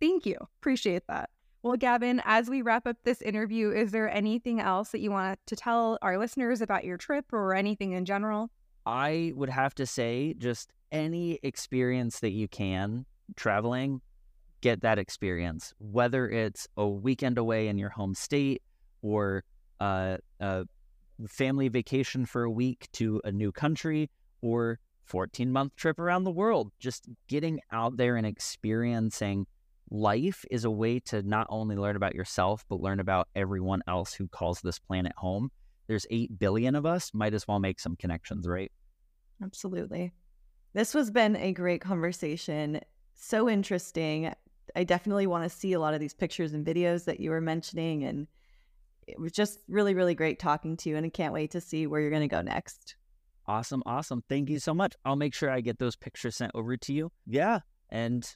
[0.00, 0.36] Thank you.
[0.60, 1.30] Appreciate that.
[1.62, 5.40] Well, Gavin, as we wrap up this interview, is there anything else that you want
[5.46, 8.50] to tell our listeners about your trip or anything in general?
[8.88, 13.04] I would have to say, just any experience that you can
[13.36, 14.00] traveling,
[14.62, 15.74] get that experience.
[15.78, 18.62] Whether it's a weekend away in your home state
[19.02, 19.44] or
[19.78, 20.64] uh, a
[21.28, 24.10] family vacation for a week to a new country
[24.40, 29.46] or 14 month trip around the world, just getting out there and experiencing
[29.90, 34.14] life is a way to not only learn about yourself, but learn about everyone else
[34.14, 35.50] who calls this planet home.
[35.88, 38.72] There's 8 billion of us, might as well make some connections, right?
[39.42, 40.12] Absolutely.
[40.74, 42.80] This has been a great conversation.
[43.14, 44.32] So interesting.
[44.76, 47.40] I definitely want to see a lot of these pictures and videos that you were
[47.40, 48.04] mentioning.
[48.04, 48.26] And
[49.06, 50.96] it was just really, really great talking to you.
[50.96, 52.96] And I can't wait to see where you're going to go next.
[53.48, 54.22] Awesome, awesome.
[54.28, 54.94] Thank you so much.
[55.06, 57.10] I'll make sure I get those pictures sent over to you.
[57.26, 58.30] Yeah, and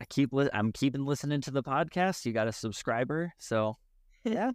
[0.00, 2.26] I keep li- I'm keeping listening to the podcast.
[2.26, 3.76] You got a subscriber, so
[4.24, 4.50] yeah.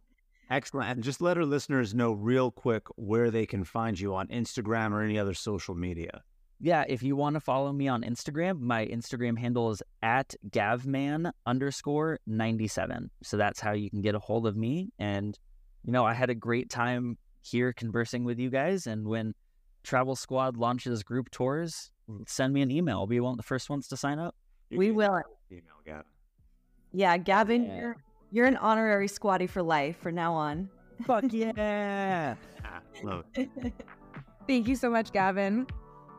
[0.50, 0.90] Excellent.
[0.90, 4.92] And just let our listeners know real quick where they can find you on Instagram
[4.92, 6.24] or any other social media.
[6.60, 11.32] Yeah, if you want to follow me on Instagram, my Instagram handle is at gavman
[11.46, 13.12] underscore 97.
[13.22, 14.90] So that's how you can get a hold of me.
[14.98, 15.38] And,
[15.84, 18.88] you know, I had a great time here conversing with you guys.
[18.88, 19.36] And when
[19.84, 22.98] Travel Squad launches group tours, mm, send me an email.
[23.00, 24.34] I'll be one of the first ones to sign up.
[24.72, 25.22] We will.
[25.52, 26.04] Email Gavin.
[26.92, 27.80] Yeah, Gavin, Yeah.
[27.80, 27.98] you're
[28.32, 30.70] you're an honorary squaddie for life from now on.
[31.06, 32.36] Fuck yeah.
[32.66, 33.50] Ah, love it.
[34.48, 35.68] Thank you so much, Gavin.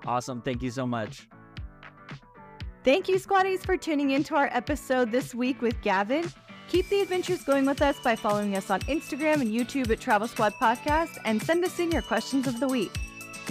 [0.06, 0.42] Awesome.
[0.42, 1.28] Thank you so much.
[2.84, 6.30] Thank you, squaddies, for tuning into our episode this week with Gavin.
[6.68, 10.28] Keep the adventures going with us by following us on Instagram and YouTube at Travel
[10.28, 12.92] Squad Podcast and send us in your questions of the week.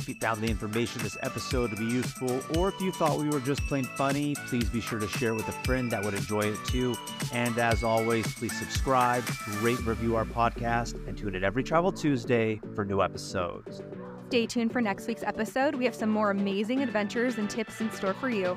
[0.08, 3.20] If you found the information in this episode to be useful, or if you thought
[3.20, 6.14] we were just plain funny, please be sure to share with a friend that would
[6.14, 6.95] enjoy it too.
[7.34, 9.26] And as always, please subscribe,
[9.60, 13.82] rate, and review our podcast, and tune in every Travel Tuesday for new episodes.
[14.30, 15.76] Stay tuned for next week's episode.
[15.76, 18.55] We have some more amazing adventures and tips in store for you.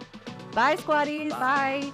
[0.53, 1.31] Bye, squaddies.
[1.31, 1.91] Bye.